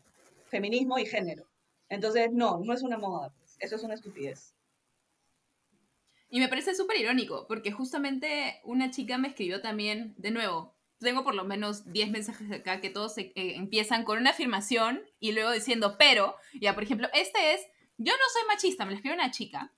[0.47, 1.47] feminismo y género.
[1.89, 4.55] Entonces, no, no es una moda, pues, eso es una estupidez.
[6.29, 11.23] Y me parece súper irónico, porque justamente una chica me escribió también, de nuevo, tengo
[11.23, 15.51] por lo menos 10 mensajes acá que todos eh, empiezan con una afirmación y luego
[15.51, 17.61] diciendo, pero, ya, por ejemplo, este es,
[17.97, 19.73] yo no soy machista, me lo escribió una chica,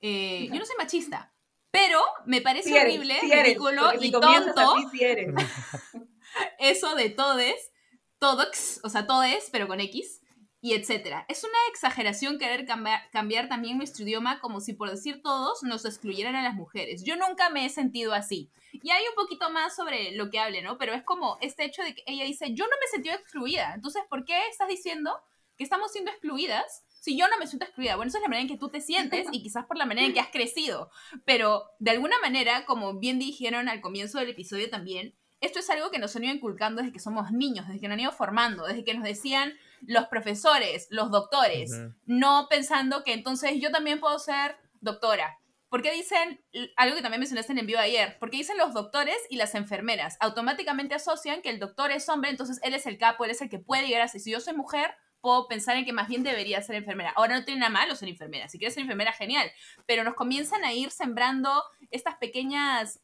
[0.00, 1.32] eh, yo no soy machista,
[1.70, 5.34] pero me parece eres, horrible, eres, ridículo si y tonto eres.
[6.58, 7.72] eso de todes,
[8.18, 10.20] todox, o sea, todes, pero con X,
[10.62, 11.24] y etcétera.
[11.28, 15.84] Es una exageración querer cambiar, cambiar también nuestro idioma como si por decir todos nos
[15.84, 17.02] excluyeran a las mujeres.
[17.02, 18.50] Yo nunca me he sentido así.
[18.72, 20.76] Y hay un poquito más sobre lo que hable, ¿no?
[20.76, 23.72] Pero es como este hecho de que ella dice, yo no me sentido excluida.
[23.74, 25.18] Entonces, ¿por qué estás diciendo
[25.56, 27.96] que estamos siendo excluidas si yo no me siento excluida?
[27.96, 30.06] Bueno, esa es la manera en que tú te sientes y quizás por la manera
[30.06, 30.90] en que has crecido.
[31.24, 35.90] Pero de alguna manera, como bien dijeron al comienzo del episodio también, esto es algo
[35.90, 38.66] que nos han ido inculcando desde que somos niños, desde que nos han ido formando,
[38.66, 41.72] desde que nos decían los profesores, los doctores,
[42.04, 45.38] no pensando que entonces yo también puedo ser doctora.
[45.70, 46.44] ¿Por qué dicen
[46.76, 48.18] algo que también mencionaste en el envío ayer?
[48.18, 50.18] Porque dicen los doctores y las enfermeras.
[50.20, 53.48] Automáticamente asocian que el doctor es hombre, entonces él es el capo, él es el
[53.48, 54.20] que puede llegar a ser.
[54.20, 57.12] Si yo soy mujer, puedo pensar en que más bien debería ser enfermera.
[57.16, 58.48] Ahora no tiene nada malo ser enfermera.
[58.48, 59.50] Si quieres ser enfermera, genial.
[59.86, 61.50] Pero nos comienzan a ir sembrando
[61.90, 63.00] estas pequeñas,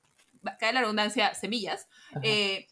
[0.58, 1.88] cae la redundancia, semillas,
[2.22, 2.66] eh,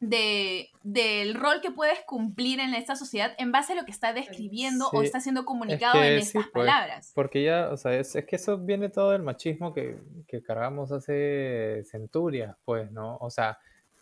[0.00, 4.12] de, del rol que puedes cumplir en esta sociedad en base a lo que está
[4.12, 7.12] describiendo o Sí, está siendo Es comunicado que en estas pues, palabras.
[7.14, 10.90] Porque ya, o sea, es, es que eso viene todo del machismo que, que cargamos
[10.90, 13.16] hace centurias, pues, ¿no?
[13.18, 13.58] O sea,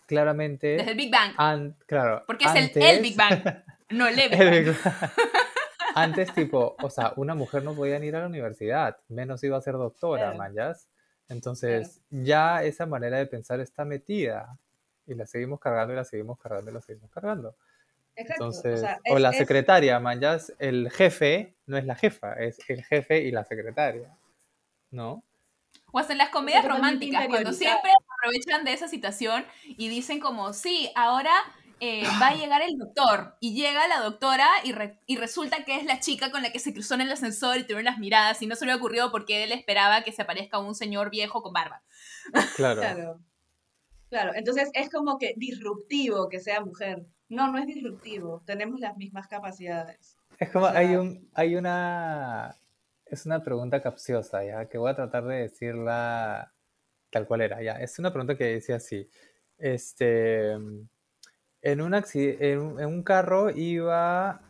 [0.06, 1.32] claramente, Desde el Big Bang.
[1.36, 3.42] an- claro, Porque es el, antes, el el Big Bang.
[3.90, 4.30] Big
[4.84, 5.10] Bang.
[5.94, 9.56] Antes, tipo, o sea, una mujer no podía ni ir a la universidad, menos iba
[9.56, 10.38] a ser doctora, Claro.
[10.38, 10.88] ¿mayas?
[11.28, 14.56] Entonces, ya esa manera de pensar está metida
[15.06, 17.56] y la seguimos cargando y la seguimos cargando y la seguimos cargando.
[18.16, 18.44] Exacto.
[18.44, 22.34] Entonces, o sea, o es- la es- secretaria, manjas, el jefe no es la jefa,
[22.34, 24.10] es el jefe y la secretaria,
[24.90, 25.22] ¿no?
[25.92, 30.52] O hasta en las comedias románticas, cuando siempre aprovechan de esa situación y dicen como,
[30.52, 31.32] sí, ahora
[31.80, 33.36] eh, va a llegar el doctor.
[33.40, 34.74] Y llega la doctora y,
[35.06, 37.62] y, resulta que es la chica con la que se cruzó en el ascensor y
[37.62, 40.74] tuvieron las miradas y no se le ocurrió porque él esperaba que se aparezca un
[40.74, 41.82] señor viejo con barba.
[42.56, 42.80] Claro.
[42.80, 43.20] claro.
[44.10, 47.06] Claro, entonces es como que disruptivo que sea mujer.
[47.28, 48.42] No, no es disruptivo.
[48.44, 50.18] Tenemos las mismas capacidades.
[50.38, 52.56] Es como, hay, un, hay una...
[53.06, 54.68] Es una pregunta capciosa, ¿ya?
[54.68, 56.52] Que voy a tratar de decirla
[57.10, 57.74] tal cual era, ya.
[57.74, 59.08] Es una pregunta que decía así.
[59.58, 60.56] Este...
[61.62, 64.40] En un, en un carro iba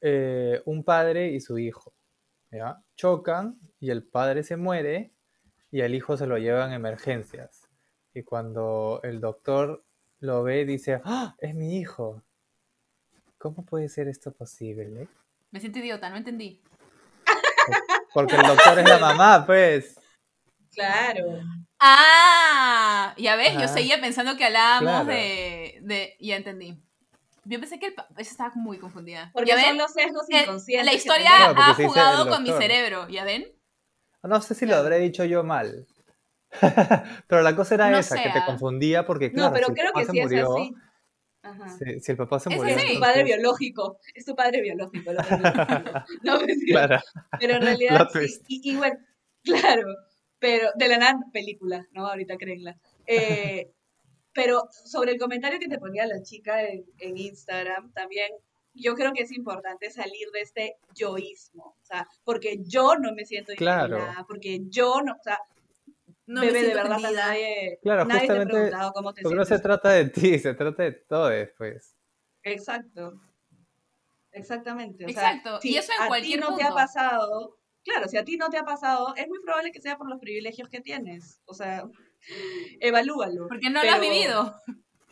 [0.00, 1.92] eh, un padre y su hijo.
[2.50, 2.80] ¿ya?
[2.96, 5.12] Chocan y el padre se muere
[5.70, 7.68] y el hijo se lo lleva en emergencias.
[8.12, 9.84] Y cuando el doctor
[10.20, 12.22] lo ve, dice, ¡Ah, es mi hijo.
[13.38, 15.08] ¿Cómo puede ser esto posible?
[15.50, 16.62] Me siento idiota, no entendí.
[18.14, 19.98] Porque el doctor es la mamá, pues.
[20.72, 21.40] Claro.
[21.78, 26.80] Ah, ya ves, yo seguía pensando que hablábamos de, de, Ya entendí.
[27.44, 29.30] Yo pensé que el estaba muy confundida.
[29.32, 30.86] Porque ¿Ya son los sesgos inconscientes.
[30.86, 33.46] La historia ha jugado con mi cerebro, ¿ya ven?
[34.22, 35.86] No sé si lo habré dicho yo mal.
[37.28, 38.46] pero la cosa era esa, que te ah.
[38.46, 40.74] confundía porque, claro, no, pero creo que sí es así.
[41.42, 41.68] Ajá.
[42.00, 42.74] Si, el papá se murió.
[42.74, 45.12] Es, tu padre biológico, es tu padre biológico.
[46.22, 47.00] no, claro.
[47.38, 48.96] Pero en realidad, sí, y, bueno,
[49.42, 49.86] claro,
[50.38, 52.06] pero de la nada película, ¿no?
[52.06, 52.78] Ahorita créenla.
[53.06, 53.70] Eh,
[54.34, 58.32] pero sobre el comentario que te ponía la chica en, en, Instagram, también
[58.74, 63.24] yo creo que es importante salir de este yoísmo, o sea, porque yo no me
[63.24, 63.98] siento claro.
[64.26, 65.38] porque yo no, o sea,
[66.26, 69.38] no bebé, de verdad nadie, claro, nadie justamente, te ha preguntado cómo te sientes.
[69.38, 71.96] no se trata de ti, se trata de todo después.
[72.42, 73.20] Exacto.
[74.32, 75.04] Exactamente.
[75.04, 75.60] O Exacto.
[75.60, 78.36] Sea, y eso en a cualquier ti no te ha pasado, claro, si a ti
[78.36, 81.40] no te ha pasado, es muy probable que sea por los privilegios que tienes.
[81.44, 81.84] O sea,
[82.80, 83.48] evalúalo.
[83.48, 84.54] Porque no lo has vivido.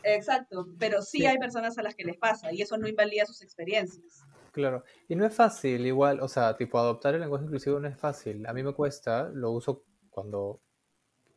[0.03, 3.41] Exacto, pero sí, hay personas a las que les pasa y eso no invalida sus
[3.41, 4.25] experiencias.
[4.51, 7.97] Claro, y no es fácil, igual, o sea, tipo adoptar el lenguaje inclusivo no es
[7.97, 8.45] fácil.
[8.45, 10.59] A mí me cuesta, lo uso cuando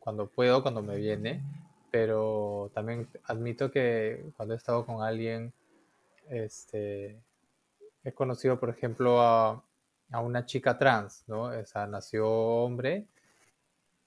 [0.07, 1.43] cuando puedo, cuando me viene,
[1.91, 5.51] pero también admito que cuando he estado con alguien,
[6.29, 7.21] este,
[8.05, 9.61] he conocido, por ejemplo, a,
[10.11, 11.43] a una chica trans, ¿no?
[11.43, 13.07] O sea, nació hombre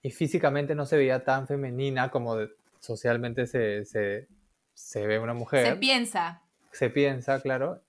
[0.03, 2.37] y físicamente no se veía tan femenina como
[2.79, 4.29] socialmente se, se,
[4.75, 5.67] se, ve una mujer.
[5.67, 6.43] Se piensa.
[6.73, 7.83] Se piensa, claro.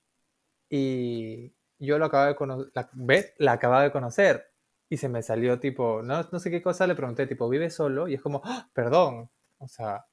[0.70, 2.89] Y yo lo acabo de conocer, la,
[3.38, 4.51] la acababa de conocer
[4.91, 8.09] y se me salió tipo, no, no sé qué cosa, le pregunté tipo, ¿vive solo?
[8.09, 8.68] Y es como, ¡Ah!
[8.74, 10.05] perdón, o sea,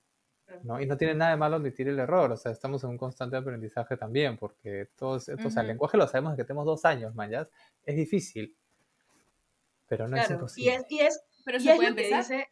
[0.63, 0.81] ¿no?
[0.81, 3.37] Y no tiene nada de malo admitir el error, o sea, estamos en un constante
[3.37, 7.13] aprendizaje también, porque todos, o sea, el lenguaje lo sabemos desde que tenemos dos años,
[7.17, 7.49] man, ¿ya?
[7.85, 8.57] Es difícil,
[9.89, 10.71] pero no es imposible.
[10.71, 12.21] Y es, y es, pero se puede empezar.
[12.21, 12.49] Dice,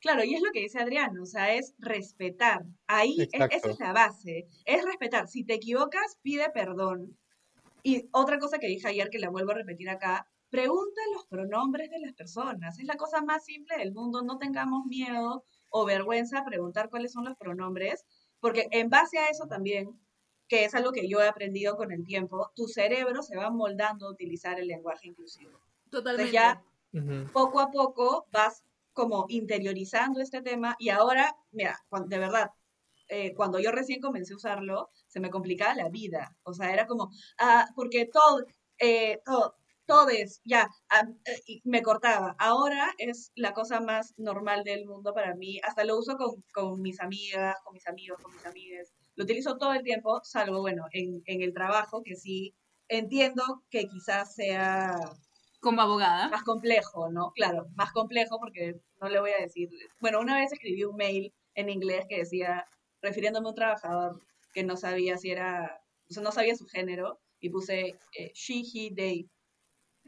[0.00, 2.64] claro, y es lo que dice Adrián, o sea, es respetar.
[2.88, 5.28] Ahí, es, esa es la base, es respetar.
[5.28, 7.16] Si te equivocas, pide perdón.
[7.84, 11.90] Y otra cosa que dije ayer, que la vuelvo a repetir acá, Pregunta los pronombres
[11.90, 12.78] de las personas.
[12.78, 14.22] Es la cosa más simple del mundo.
[14.22, 18.04] No tengamos miedo o vergüenza a preguntar cuáles son los pronombres,
[18.38, 19.98] porque en base a eso también,
[20.46, 24.06] que es algo que yo he aprendido con el tiempo, tu cerebro se va moldando
[24.06, 25.58] a utilizar el lenguaje inclusivo.
[25.90, 26.32] Totalmente.
[26.32, 26.62] ya
[27.32, 32.50] poco a poco vas como interiorizando este tema y ahora, mira, de verdad,
[33.08, 36.36] eh, cuando yo recién comencé a usarlo, se me complicaba la vida.
[36.44, 38.44] O sea, era como, ah, porque todo,
[38.78, 40.68] eh, todo, todes, ya,
[41.26, 42.34] eh, me cortaba.
[42.38, 45.60] Ahora es la cosa más normal del mundo para mí.
[45.62, 48.92] Hasta lo uso con, con mis amigas, con mis amigos, con mis amigas.
[49.16, 52.54] Lo utilizo todo el tiempo, salvo, bueno, en, en el trabajo, que sí
[52.88, 54.98] entiendo que quizás sea...
[55.64, 56.28] Como abogada.
[56.28, 57.32] Más complejo, ¿no?
[57.32, 59.70] Claro, más complejo porque no le voy a decir...
[59.98, 62.66] Bueno, una vez escribí un mail en inglés que decía,
[63.00, 67.20] refiriéndome a un trabajador que no sabía si era, o sea, no sabía su género,
[67.40, 69.28] y puse eh, she, he, they,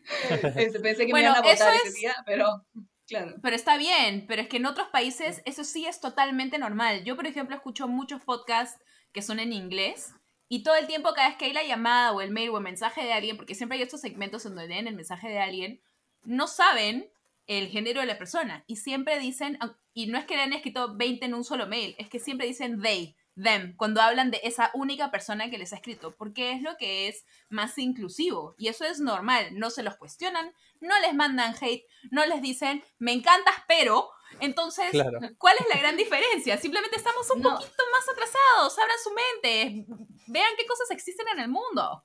[0.57, 2.65] este, pensé que me iban a votar ese día, pero
[3.07, 3.35] claro.
[3.43, 7.05] Pero está bien, pero es que en otros países eso sí es totalmente normal.
[7.05, 8.83] Yo, por ejemplo, escucho muchos podcasts
[9.13, 10.15] que son en inglés
[10.49, 12.65] y todo el tiempo, cada vez que hay la llamada o el mail o el
[12.65, 15.81] mensaje de alguien, porque siempre hay estos segmentos en donde leen el mensaje de alguien,
[16.25, 17.11] no saben
[17.47, 19.59] el género de la persona y siempre dicen,
[19.95, 22.47] y no es que le han escrito 20 en un solo mail, es que siempre
[22.47, 26.63] dicen they them cuando hablan de esa única persona que les ha escrito, porque es
[26.63, 31.15] lo que es más inclusivo y eso es normal, no se los cuestionan, no les
[31.15, 34.11] mandan hate, no les dicen me encantas pero,
[34.41, 34.91] entonces,
[35.39, 36.57] ¿cuál es la gran diferencia?
[36.59, 39.87] Simplemente estamos un poquito más atrasados, abran su mente,
[40.27, 42.03] vean qué cosas existen en el mundo.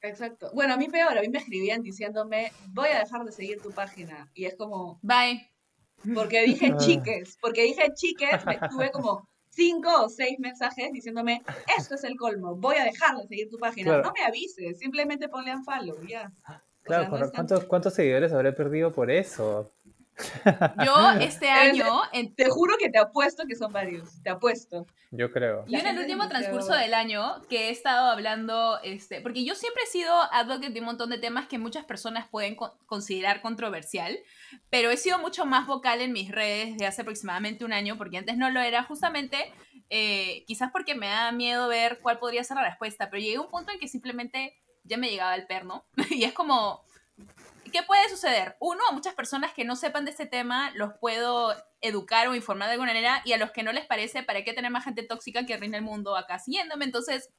[0.00, 0.50] Exacto.
[0.52, 3.70] Bueno, a mí peor, a mí me escribían diciéndome, voy a dejar de seguir tu
[3.70, 4.30] página.
[4.34, 4.98] Y es como...
[5.02, 5.50] Bye.
[6.14, 6.76] Porque dije Ah.
[6.76, 11.42] chiques, porque dije chiques, me tuve como cinco o seis mensajes diciéndome,
[11.78, 13.86] esto es el colmo, voy a dejar de seguir tu página.
[13.92, 14.02] Claro.
[14.04, 16.30] No me avises, simplemente ponle un follow, ya.
[16.46, 19.72] O Claro, sea, no ¿cuántos, ¿cuántos seguidores habré perdido por eso?
[20.84, 24.86] Yo este año, en- Te juro que te apuesto que son varios, te apuesto.
[25.10, 25.64] Yo creo.
[25.66, 29.54] Yo La en el último transcurso del año que he estado hablando, este, porque yo
[29.54, 33.40] siempre he sido advocate de un montón de temas que muchas personas pueden co- considerar
[33.40, 34.18] controversial,
[34.70, 38.18] pero he sido mucho más vocal en mis redes de hace aproximadamente un año, porque
[38.18, 39.52] antes no lo era, justamente,
[39.90, 43.40] eh, quizás porque me da miedo ver cuál podría ser la respuesta, pero llegué a
[43.40, 46.82] un punto en que simplemente ya me llegaba el perno, y es como,
[47.74, 48.56] ¿qué puede suceder?
[48.60, 52.68] Uno, a muchas personas que no sepan de este tema los puedo educar o informar
[52.68, 55.02] de alguna manera y a los que no les parece, ¿para qué tener más gente
[55.02, 56.84] tóxica que reina el mundo acá siguiéndome?
[56.84, 57.30] Entonces,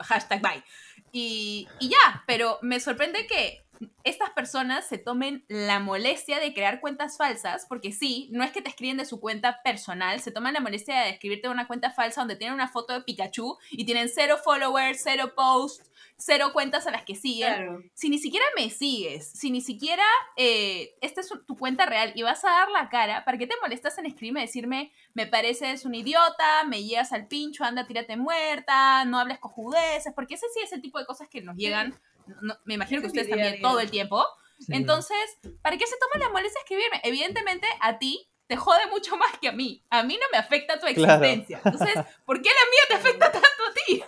[0.00, 0.64] hashtag bye.
[1.12, 3.65] Y, y ya, pero me sorprende que
[4.04, 8.62] estas personas se tomen la molestia de crear cuentas falsas, porque sí, no es que
[8.62, 12.20] te escriben de su cuenta personal, se toman la molestia de escribirte una cuenta falsa
[12.20, 16.90] donde tienen una foto de Pikachu y tienen cero followers, cero posts, cero cuentas a
[16.90, 17.82] las que siguen Claro.
[17.94, 20.04] si ni siquiera me sigues, si ni siquiera
[20.36, 23.54] eh, esta es tu cuenta real y vas a dar la cara, ¿para qué te
[23.60, 28.16] molestas en escribirme y decirme, me pareces un idiota, me llegas al pincho, anda, tírate
[28.16, 30.12] muerta, no hables cojudeces?
[30.14, 31.94] Porque ese sí es el tipo de cosas que nos llegan,
[32.42, 34.24] no- me imagino que ustedes también todo el tiempo.
[34.68, 35.18] Entonces,
[35.62, 37.00] ¿para qué se toman la molestia de escribirme?
[37.04, 39.84] Evidentemente, a ti te jode mucho más que a mí.
[39.90, 41.24] A mí no me afecta tu Claro.
[41.24, 41.60] existencia.
[41.64, 44.02] Entonces, ¿por qué la mía te afecta tanto a ti?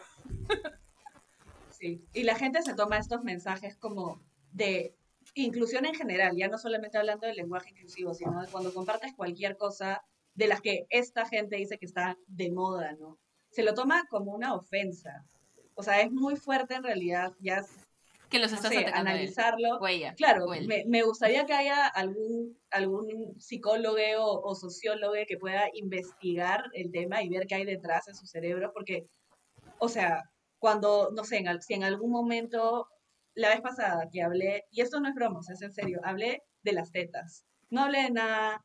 [1.71, 4.21] Sí, y la gente se toma estos mensajes como
[4.53, 4.97] de
[5.35, 9.57] inclusión en general, ya no solamente hablando del lenguaje inclusivo, sino de cuando compartes cualquier
[9.57, 10.03] cosa
[10.35, 13.19] de las que esta gente dice que está de moda, ¿no?
[13.51, 15.25] Se lo toma como una ofensa.
[15.75, 17.65] O sea, es muy fuerte en realidad, ya,
[18.29, 19.37] Que los no estás sé, atacando a él.
[19.37, 19.85] analizarlo.
[20.17, 26.65] Claro, me, me gustaría que haya algún, algún psicólogo o, o sociólogo que pueda investigar
[26.73, 29.07] el tema y ver qué hay detrás en su cerebro, porque,
[29.79, 30.25] o sea,
[30.59, 32.89] cuando, no sé, en si en algún momento,
[33.35, 36.01] la vez pasada que hablé, y esto no es broma, o sea, es en serio,
[36.05, 38.65] hablé de las tetas, no hablé de nada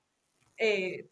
[0.58, 1.08] eh,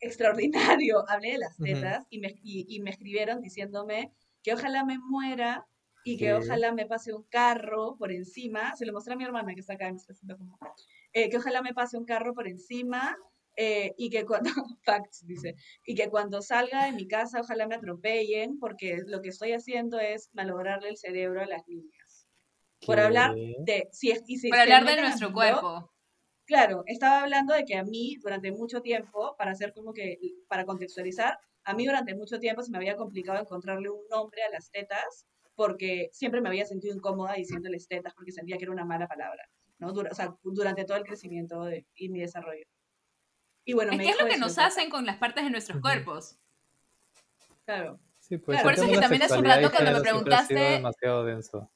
[0.00, 4.98] extraordinario, hablé de las tetas y, me, y, y me escribieron diciéndome que ojalá me
[4.98, 5.66] muera
[6.04, 6.30] y que Sí.
[6.32, 9.74] ojalá me pase un carro por encima, se lo mostré a mi hermana que está
[9.74, 10.58] acá, me está haciendo como,
[11.12, 13.16] eh, que ojalá me pase un carro por encima
[13.56, 14.50] eh, y que cuando,
[14.84, 19.28] facts, dice, y que cuando salga de mi casa ojalá me atropellen porque lo que
[19.30, 22.28] estoy haciendo es malograrle el cerebro a las niñas.
[22.86, 23.54] Por hablar ¿Qué?
[23.64, 25.90] de, si, es- y si Por hablar de nuestro cuerpo.
[26.46, 30.66] Claro, estaba hablando de que a mí durante mucho tiempo, para hacer como que, para
[30.66, 34.70] contextualizar, a mí durante mucho tiempo se me había complicado encontrarle un nombre a las
[34.70, 39.06] tetas porque siempre me había sentido incómoda diciéndoles tetas porque sentía que era una mala
[39.06, 39.48] palabra,
[39.78, 39.92] ¿no?
[39.92, 42.64] Dura- o sea, durante todo el crecimiento de- y mi desarrollo.
[43.64, 45.80] Y bueno, Es me que es lo que nos hacen con las partes de nuestros
[45.80, 46.36] cuerpos.
[47.64, 50.54] Claro, Sí, pues, Por el eso tema que también hace un rato cuando me preguntaste-
[50.54, 51.70] demasiado denso.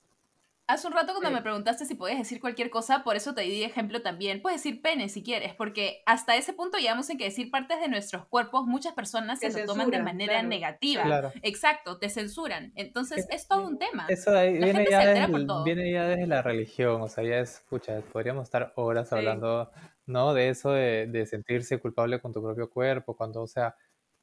[0.69, 1.35] Hace un rato cuando Sí.
[1.35, 4.43] me preguntaste si podías decir cualquier cosa, por eso te di ejemplo también.
[4.43, 7.89] Puedes decir pene si quieres, porque hasta ese punto llegamos en que decir partes de
[7.89, 10.49] nuestros cuerpos muchas personas se lo toman de manera claro.
[10.49, 11.03] negativa.
[11.05, 11.33] Claro.
[11.41, 12.73] Exacto, te censuran.
[12.77, 14.05] Entonces Es- es todo un tema.
[14.11, 15.65] Eso ahí La viene gente ya, se desde, por todo.
[15.65, 19.15] viene ya desde la religión, o sea, ya es, pucha, podríamos estar horas Sí.
[19.15, 19.71] hablando,
[20.05, 20.35] ¿no?
[20.35, 23.75] De eso de, de sentirse culpable con tu propio cuerpo, cuando, o sea,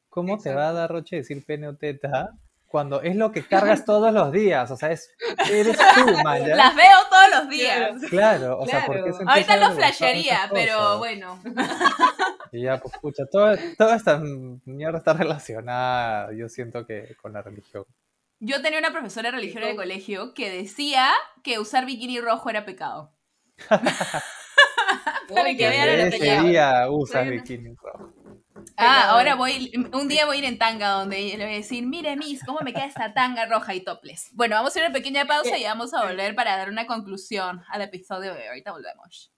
[0.10, 2.30] ¿cómo te va a dar roche decir pene o teta
[2.76, 4.70] cuando es lo que cargas todos los días?
[4.70, 5.10] O sea, es,
[5.50, 6.58] eres tú, man, ¿ya?
[6.58, 8.02] Las veo todos los días.
[8.10, 9.18] Claro, o sea, ¿por qué Claro.
[9.18, 11.40] sentirse Ahorita lo flashearía, pero bueno.
[12.52, 14.20] Y ya, pues, pucha, todo- toda esta
[14.66, 17.86] mierda está relacionada, yo siento que con la religión.
[18.42, 21.12] Yo tenía una profesora de religión en el colegio que decía
[21.44, 23.14] que usar bikini rojo era pecado.
[23.70, 26.88] Para que vean a lo que Ese día
[27.32, 28.14] bikini rojo.
[28.78, 31.86] Ah, ahora voy, un día voy a ir en tanga donde le voy a decir,
[31.86, 34.30] mire Miss, cómo me queda esta tanga roja y topless.
[34.34, 36.86] Bueno, vamos a ir a una pequeña pausa y vamos a volver para dar una
[36.86, 38.48] conclusión al episodio de hoy.
[38.50, 39.32] Ahorita volvemos.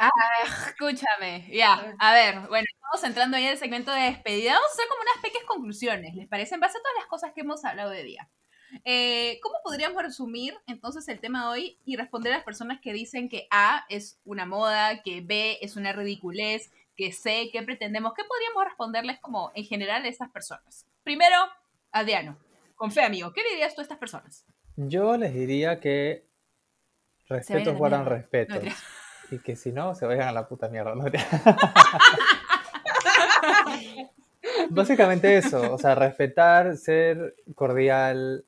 [0.00, 0.10] Ah,
[0.66, 4.54] escúchame, ya, a ver, bueno, estamos entrando ya en el segmento de despedida.
[4.54, 6.54] Vamos a hacer como unas pequeñas conclusiones, ¿les parece?
[6.56, 8.28] En base a todas las cosas que hemos hablado de día.
[8.84, 12.92] Eh, ¿Cómo podríamos resumir entonces el tema de hoy y responder a las personas que
[12.92, 18.12] dicen que A es una moda, que B es una ridiculez, que C, ¿qué pretendemos?
[18.14, 20.86] ¿Qué podríamos responderles como en general a esas personas?
[21.04, 21.36] Primero,
[21.92, 22.36] Adriano,
[22.74, 24.44] con fe amigo, ¿qué le dirías tú a estas personas?
[24.76, 26.26] Yo les diría que
[27.28, 28.62] respetos guardan respetos.
[28.62, 28.70] No,
[29.30, 30.94] y que si no, se vayan a la puta mierda.
[30.94, 31.04] ¿no?
[34.70, 38.44] Básicamente eso, o sea, respetar, ser cordial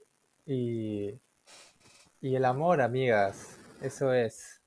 [0.50, 1.20] y,
[2.20, 4.60] Y el amor, amigas, eso es.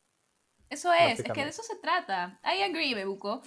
[0.69, 2.39] Eso es, es que de eso se trata.
[2.43, 3.41] I agree, Bebuco.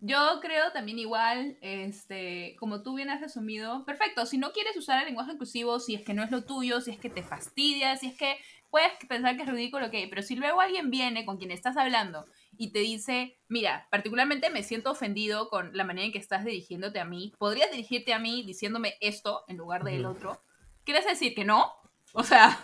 [0.00, 4.98] Yo creo también igual, este, como tú bien has resumido, perfecto, si no quieres usar
[4.98, 7.96] el lenguaje inclusivo, si es que no es lo tuyo, si es que te fastidia,
[7.96, 8.36] si es que
[8.70, 12.26] puedes pensar que es ridículo, ok, pero si luego alguien viene con quien estás hablando
[12.56, 16.98] y te dice, mira, particularmente me siento ofendido con la manera en que estás dirigiéndote
[16.98, 20.42] a mí, ¿podrías dirigirte a mí diciéndome esto en lugar del otro?
[20.84, 21.72] ¿Quieres decir que no?
[22.12, 22.58] O sea,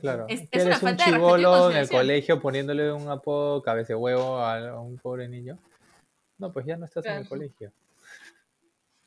[0.00, 0.26] Claro.
[0.28, 3.94] Es- es ¿Quieres una un falta y chivolo en el colegio poniéndole un apodo cabece
[3.94, 5.58] huevo a, un pobre niño?
[6.38, 7.28] No, pues ya no estás en el Claro.
[7.28, 7.72] colegio.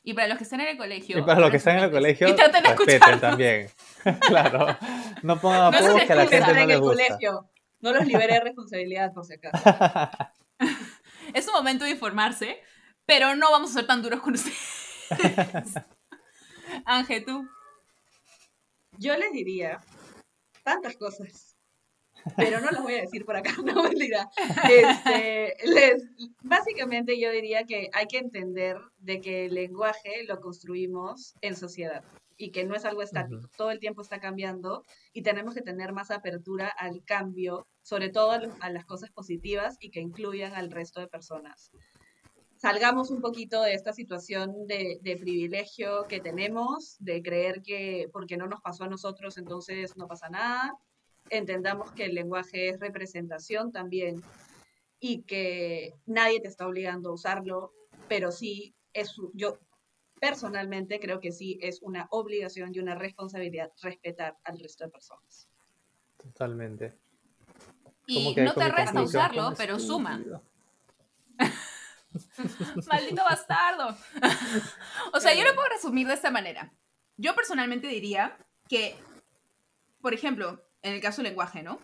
[0.06, 1.18] y para los que están en el colegio.
[1.18, 3.70] Y para los que están en el colegio, Y traten de respeten también.
[4.28, 4.76] claro.
[5.22, 7.02] No pongan No apodos que a la gente no en les el gusta.
[7.06, 7.50] colegio.
[7.80, 9.64] No los liberé de responsabilidad, por si acaso.
[11.32, 12.60] Es un momento de informarse,
[13.06, 14.58] pero no vamos a ser tan duros con ustedes.
[16.84, 17.48] Ángel, tú.
[18.98, 19.80] Yo les diría
[20.62, 21.56] tantas cosas,
[22.36, 24.28] pero no las voy a decir por acá, no mentira.
[24.70, 26.02] Este, les,
[26.42, 32.02] básicamente yo diría que hay que entender de que el lenguaje lo construimos en sociedad
[32.36, 34.82] y que no es algo estático, todo el tiempo está cambiando
[35.12, 39.10] y tenemos que tener más apertura al cambio, sobre todo a, lo- a las cosas
[39.12, 41.70] positivas y que incluyan al resto de personas.
[42.64, 48.38] Salgamos un poquito de esta situación de, de privilegio que tenemos, de creer que porque
[48.38, 50.74] no nos pasó a nosotros, entonces no pasa nada.
[51.28, 54.22] Entendamos que el lenguaje es representación también
[54.98, 57.74] y que nadie te está obligando a usarlo,
[58.08, 59.58] pero sí es yo
[60.18, 65.50] personalmente creo que sí es una obligación y una responsabilidad respetar al resto de personas.
[66.16, 66.94] Totalmente.
[68.06, 70.18] Y no te resta usarlo, pero suma.
[72.88, 73.96] Maldito bastardo.
[75.12, 76.72] o sea, yo lo puedo resumir de esta manera.
[77.16, 78.36] Yo personalmente diría
[78.68, 78.96] que,
[80.00, 81.80] por ejemplo, en el caso del lenguaje, ¿no?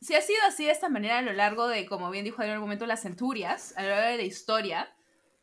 [0.00, 2.50] Si ha sido así de esta manera a lo largo de, como bien dijo en
[2.50, 4.94] algún momento, las centurias, a lo largo de la historia,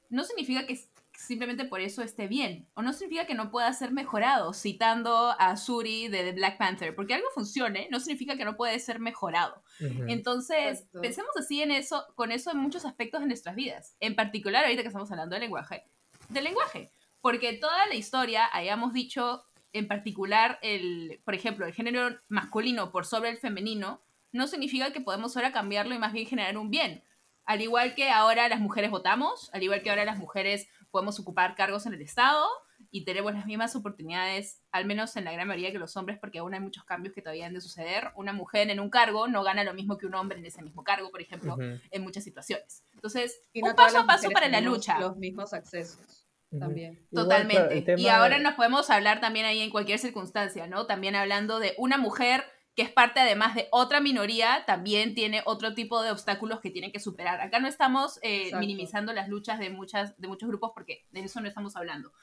[0.09, 0.79] no significa que
[1.17, 5.57] simplemente por eso esté bien, o no significa que no pueda ser mejorado, citando a
[5.57, 9.63] Suri de The Black Panther, porque algo funcione no significa que no puede ser mejorado.
[9.79, 10.05] Ujú.
[10.07, 11.01] Entonces, Exacto.
[11.01, 13.95] pensemos así en eso, con eso en muchos aspectos de nuestras vidas.
[13.99, 15.83] En particular, ahorita que estamos hablando del lenguaje,
[16.29, 16.91] del lenguaje.
[17.21, 23.05] Porque toda la historia hayamos dicho, en particular, el, por ejemplo, el género masculino por
[23.05, 24.01] sobre el femenino,
[24.31, 27.03] no significa que podemos ahora cambiarlo y más bien generar un bien.
[27.45, 31.55] Al igual que ahora las mujeres votamos, al igual que ahora las mujeres podemos ocupar
[31.55, 32.47] cargos en el Estado
[32.91, 36.39] y tenemos las mismas oportunidades, al menos en la gran mayoría que los hombres, porque
[36.39, 38.11] aún hay muchos cambios que todavía han de suceder.
[38.15, 40.83] Una mujer en un cargo no gana lo mismo que un hombre en ese mismo
[40.83, 42.83] cargo, por ejemplo, Ujú, en muchas situaciones.
[42.93, 44.99] Entonces, Y no un paso a paso para la lucha.
[44.99, 46.25] Los mismos accesos
[46.57, 46.93] también.
[47.11, 47.81] Igual, Totalmente.
[47.81, 50.85] tema y ahora de- nos podemos hablar también ahí en cualquier circunstancia, ¿no?
[50.85, 55.73] También hablando de una mujer que es parte además de otra minoría, también tiene otro
[55.73, 57.41] tipo de obstáculos que tienen que superar.
[57.41, 61.41] Acá no estamos eh, minimizando las luchas de, muchas, de muchos grupos porque de eso
[61.41, 62.13] no estamos hablando.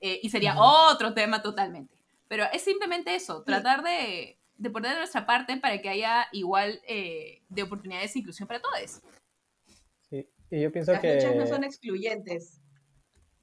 [0.00, 1.94] Eh, y sería otro tema totalmente.
[2.28, 6.80] Pero es simplemente eso, tratar de, de poner de nuestra parte para que haya igual
[6.86, 9.02] eh, de oportunidades e inclusión para todos.
[10.08, 11.14] Sí, Y yo pienso Las que...
[11.16, 12.60] luchas no son excluyentes.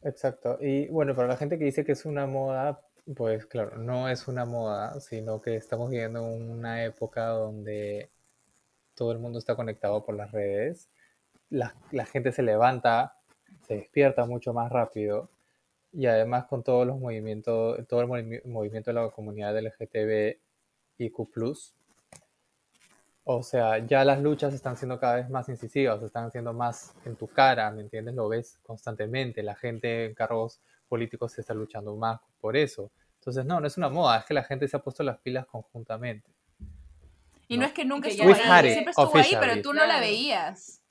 [0.01, 0.57] Exacto.
[0.61, 2.81] Y bueno, para la gente que dice que es una moda,
[3.15, 8.09] pues claro, no es una moda, sino que estamos viviendo una época donde
[8.95, 10.89] todo el mundo está conectado por las redes.
[11.49, 13.17] La, la gente se levanta,
[13.67, 15.29] se despierta mucho más rápido
[15.91, 20.37] y además con todos los movimientos, todo el movi- movimiento de la comunidad LGTB
[20.97, 21.27] y Q+,
[23.31, 27.15] o sea, ya las luchas están siendo cada vez más incisivas, están siendo más en
[27.15, 28.15] tu cara, ¿me entiendes?
[28.15, 32.89] Lo ves constantemente, la gente en cargos políticos se está luchando más por eso.
[33.19, 35.45] Entonces, no, no es una moda, es que la gente se ha puesto las pilas
[35.45, 36.27] conjuntamente.
[37.47, 37.67] Y no, No.
[37.67, 40.01] es que nunca estuvo ahí, siempre estuvo ahí, pero tú no la Claro.
[40.01, 40.81] veías.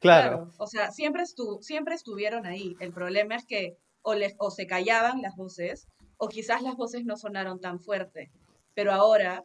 [0.00, 2.76] Claro, O sea, siempre, estu siempre estuvieron ahí.
[2.78, 7.04] El problema es que o, les, o se callaban las voces o quizás las voces
[7.04, 8.30] no sonaron tan fuerte.
[8.74, 9.44] Pero ahora,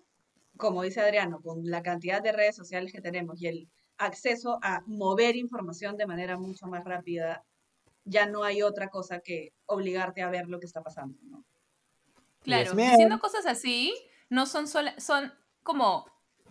[0.58, 4.82] como dice Adriano, con la cantidad de redes sociales que tenemos y el acceso a
[4.88, 7.44] mover información de manera mucho más rápida,
[8.06, 11.18] ya no hay otra cosa que obligarte a ver lo que está pasando.
[11.24, 11.44] ¿no?
[12.42, 13.94] Claro, diciendo cosas así,
[14.30, 15.32] no son sola- son
[15.64, 16.06] como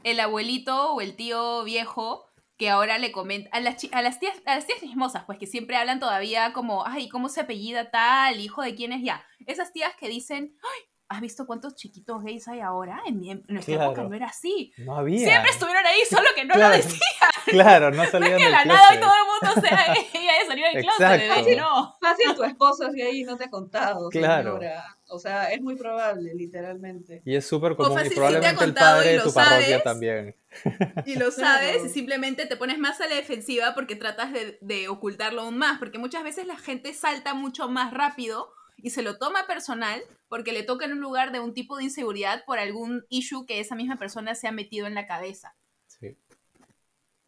[0.05, 2.27] el abuelito o el tío viejo
[2.62, 5.48] que ahora le comenta a las, a las tías a las tías chismosas, pues que
[5.48, 8.39] siempre hablan todavía como, ay, ¿cómo se apellida tal?
[8.39, 9.26] ¿Hijo de quién es ya?
[9.47, 13.01] Esas tías que dicen, ay, ¿has visto cuántos chiquitos gays hay ahora?
[13.06, 14.09] En, mi, en nuestra época Claro.
[14.09, 14.72] no era así.
[14.78, 15.18] No había.
[15.28, 16.76] Siempre estuvieron ahí, solo que no Claro.
[16.76, 17.01] lo decían.
[17.44, 19.01] Claro, no salían Que del la nada y closet.
[19.01, 21.59] todo el mundo sea gay y haya salido del closet.
[21.59, 21.97] No.
[22.01, 24.52] Fácil, tu esposo es gay y no te ha contado, Claro.
[24.59, 24.97] señora.
[25.09, 27.20] O sea, es muy probable, literalmente.
[27.26, 27.93] Y es súper común.
[27.98, 29.82] fácil, Y sí te ha probablemente el contado y padre de lo tu parroquia sabes.
[29.84, 30.36] también.
[31.06, 31.32] Y lo Claro.
[31.32, 35.59] sabes y simplemente te pones más a la defensiva porque tratas de, de ocultarlo aún
[35.59, 38.52] más, porque muchas veces la gente salta mucho más rápido
[38.82, 41.84] y se lo toma personal porque le toca en un lugar de un tipo de
[41.84, 45.54] inseguridad por algún issue que esa misma persona se ha metido en la cabeza.
[45.86, 46.16] Sí.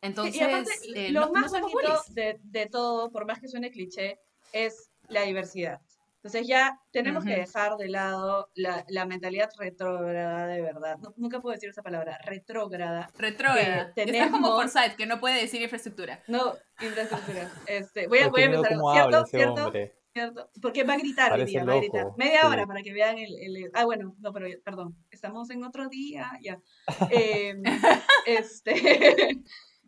[0.02, 3.40] Entonces, y aparte, eh, lo no- no más somos bonito de, de todo, por más
[3.40, 4.18] que suene cliché,
[4.52, 5.81] es la diversidad.
[6.16, 7.40] Entonces ya tenemos que Ujú.
[7.40, 10.97] dejar de lado la, la mentalidad retrógrada de verdad.
[10.98, 13.10] No- nunca puedo decir esa palabra, retrógrada.
[13.18, 13.93] Retrógrada.
[13.94, 16.22] que Está como tenemos- Forsyth, que no puede decir infraestructura.
[16.26, 17.51] No, infraestructura.
[17.66, 18.78] Este, voy a, voy a empezar.
[18.94, 19.26] ¿Cierto?
[19.26, 19.64] ¿Cierto?
[19.66, 19.94] hombre.
[20.15, 20.49] ¿Cierto?
[20.62, 22.07] Porque va a gritar hoy Parece día, va a gritar.
[22.16, 22.47] Media sí.
[22.47, 24.97] hora para que vean el, el- Ah, bueno, no, pero perdón.
[25.11, 26.61] Estamos en otro día, ya.
[27.11, 27.62] Em,
[28.24, 28.73] este,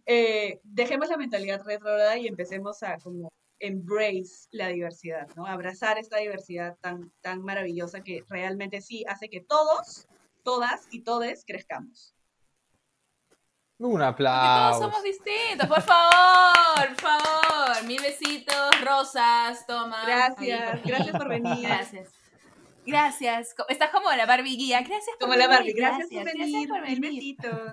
[0.06, 5.46] eh, dejemos la mentalidad retrógrada y empecemos a como embrace la diversidad, ¿no?
[5.46, 10.08] Abrazar esta diversidad tan, tan maravillosa que realmente sí hace que todos,
[10.42, 12.15] todas y todes crezcamos.
[13.78, 14.80] Un Porque todos aplauso.
[14.80, 17.84] somos distintos, por favor, por favor.
[17.84, 20.02] Mil besitos, rosas, toma.
[20.06, 21.58] Gracias, gracias por venir.
[21.68, 22.08] Gracias.
[22.86, 23.54] Gracias.
[23.68, 24.80] Estás como la Barbie guía.
[24.80, 27.72] Gracias por Como la Barbie, venir, gracias, por venir, por mil besitos.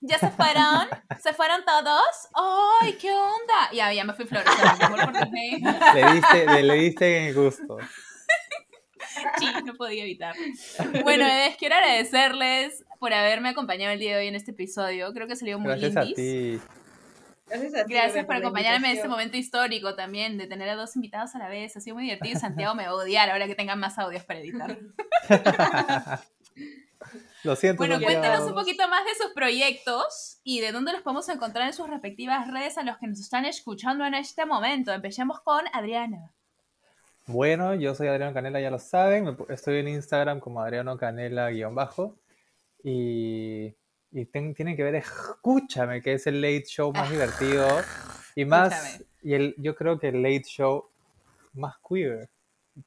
[0.00, 0.88] ¿Ya se fueron?
[1.22, 2.28] ¿Se fueron todos?
[2.82, 3.70] ¡Ay, qué onda!
[3.72, 4.48] Ya, ya me fui flores.
[4.80, 5.62] Amor por Disney.
[5.94, 7.78] Le diste, le, le diste en gusto.
[9.38, 10.34] Sí, no podía evitar.
[11.04, 11.26] Bueno,
[11.58, 15.12] quiero agradecerles por haberme acompañado el día de hoy en este episodio.
[15.12, 16.58] Creo que salió muy Gracias a ti.
[17.46, 20.96] Gracias a ti, Gracias por acompañarme en este momento histórico también, de tener a dos
[20.96, 21.76] invitados a la vez.
[21.76, 24.24] Ha sido muy divertido y Santiago me va a odiar ahora que tengan más audios
[24.24, 24.78] para editar.
[27.44, 27.76] Lo siento.
[27.76, 28.20] Bueno, Santiago.
[28.22, 31.86] cuéntenos un poquito más de sus proyectos y de dónde los podemos encontrar en sus
[31.86, 34.94] respectivas redes a los que nos están escuchando en este momento.
[34.94, 36.32] Empecemos con Adriana.
[37.26, 39.36] Bueno, yo soy Adriano Canela, ya lo saben.
[39.50, 42.16] Estoy en Instagram como Adriano Canela-bajo.
[42.84, 43.74] Y,
[44.12, 47.66] y ten- tienen que ver Escúchame, que es el late show más divertido.
[48.36, 49.04] Y más, Escúchame.
[49.22, 50.90] y el, yo creo que el late show
[51.54, 52.28] más queer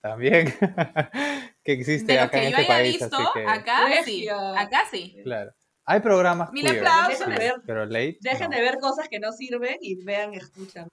[0.02, 0.54] también
[1.64, 3.00] que existe De acá que en yo este haya país.
[3.00, 5.18] visto, así que, acá sí, acá sí.
[5.24, 5.52] claro.
[5.86, 7.28] Hay programas Mil queer, aplausos.
[7.28, 8.18] Ver, pero late.
[8.20, 8.56] dejen no.
[8.58, 10.90] de ver cosas que no sirven y vean, escuchan.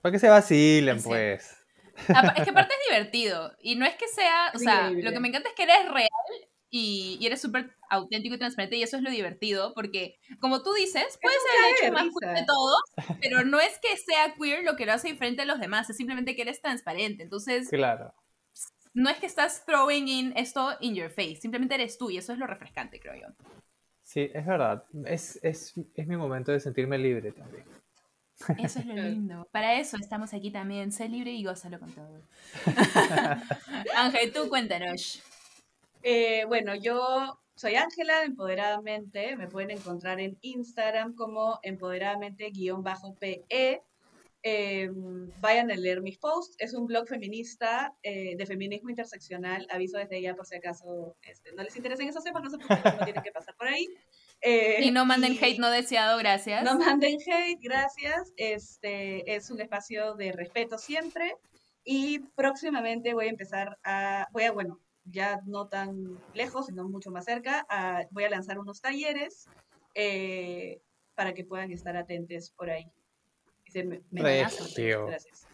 [0.00, 1.08] Para que se vacilen, Sí.
[1.08, 1.54] pues.
[1.98, 2.06] Es
[2.44, 3.52] que aparte es divertido.
[3.60, 5.02] Y no es que sea, o sea, increíble.
[5.02, 6.08] lo que me encanta es que eres real
[6.70, 10.72] y, y eres súper auténtico y transparente y eso es lo divertido porque, como tú
[10.74, 12.80] dices, puede ser el hecho más queer de todos,
[13.22, 15.96] pero no es que sea queer lo que lo hace diferente a los demás, es
[15.96, 17.22] simplemente que eres transparente.
[17.22, 18.12] Entonces, Claro.
[18.94, 22.32] no es que estás throwing in esto in your face, simplemente eres tú y eso
[22.32, 23.28] es lo refrescante, creo yo.
[24.02, 24.84] Sí, es verdad.
[25.04, 27.64] Es, es, es mi momento de sentirme libre también.
[28.58, 29.46] Eso es lo lindo.
[29.52, 30.92] Para eso estamos aquí también.
[30.92, 32.22] Sé libre y gózalo con todo.
[33.96, 35.22] Ángel, tú cuéntanos.
[36.02, 39.36] Eh, bueno, yo soy Ángela de Empoderadamente.
[39.36, 43.44] Me pueden encontrar en Instagram como empoderadamente-pe.
[44.44, 44.90] Eh,
[45.40, 46.54] vayan a leer mis posts.
[46.58, 49.66] Es un blog feminista eh, de feminismo interseccional.
[49.70, 52.96] Aviso desde ya por si acaso este, no les interesan esos temas, no se preocupen,
[52.98, 53.88] no tienen que pasar por ahí.
[54.40, 56.62] Eh, Y no manden y- hate no deseado, gracias.
[56.62, 58.32] No manden hate, gracias.
[58.36, 61.34] Este es un espacio de respeto siempre.
[61.82, 64.78] Y próximamente voy a empezar a, voy a, bueno,
[65.10, 69.48] ya no tan lejos, sino mucho más cerca, a- voy a lanzar unos talleres
[69.94, 70.80] eh,
[71.14, 72.90] para que puedan estar atentos por ahí.
[73.64, 75.06] Dice, me, me amenazan, Regio.
[75.06, 75.48] Gracias.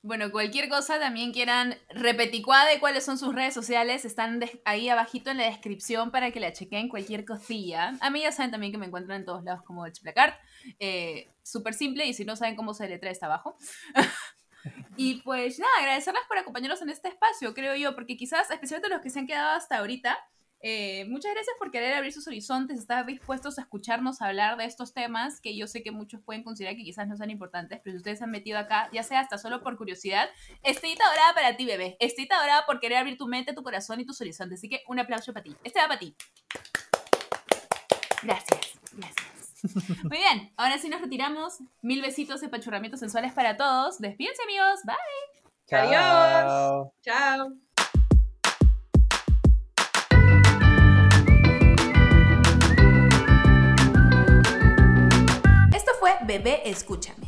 [0.00, 5.30] Bueno, cualquier cosa también quieran repeticuá de cuáles son sus redes sociales, están ahí abajito
[5.30, 7.94] en la descripción para que la chequen cualquier cosilla.
[8.00, 10.36] A mí ya saben también que me encuentran en todos lados como el Chiplacart.
[10.78, 13.56] Eh, Súper simple y si no saben cómo se letra está abajo.
[14.96, 19.00] y pues nada, agradecerles por acompañarnos en este espacio, creo yo, porque quizás, especialmente los
[19.00, 20.18] que se han quedado hasta ahorita,
[20.60, 24.92] eh, muchas gracias por querer abrir sus horizontes, estar dispuestos a escucharnos hablar de estos
[24.92, 27.98] temas que yo sé que muchos pueden considerar que quizás no sean importantes, pero si
[27.98, 30.28] ustedes se han metido acá, ya sea hasta solo por curiosidad,
[30.64, 31.96] estrellita dorada para ti, bebé.
[32.00, 34.58] Estrellita dorada por querer abrir tu mente, tu corazón y tus horizontes.
[34.58, 35.54] Así que un aplauso para ti.
[35.62, 36.14] Este va para ti.
[38.22, 39.27] Gracias, gracias.
[40.04, 41.58] Muy bien, ahora sí nos retiramos.
[41.82, 43.98] Mil besitos y pachurramientos sensuales para todos.
[43.98, 44.80] Despídense, amigos.
[44.84, 45.78] Bye.
[45.78, 46.88] Adiós.
[47.02, 47.52] Chao.
[55.74, 57.27] Esto fue Bebé Escúchame,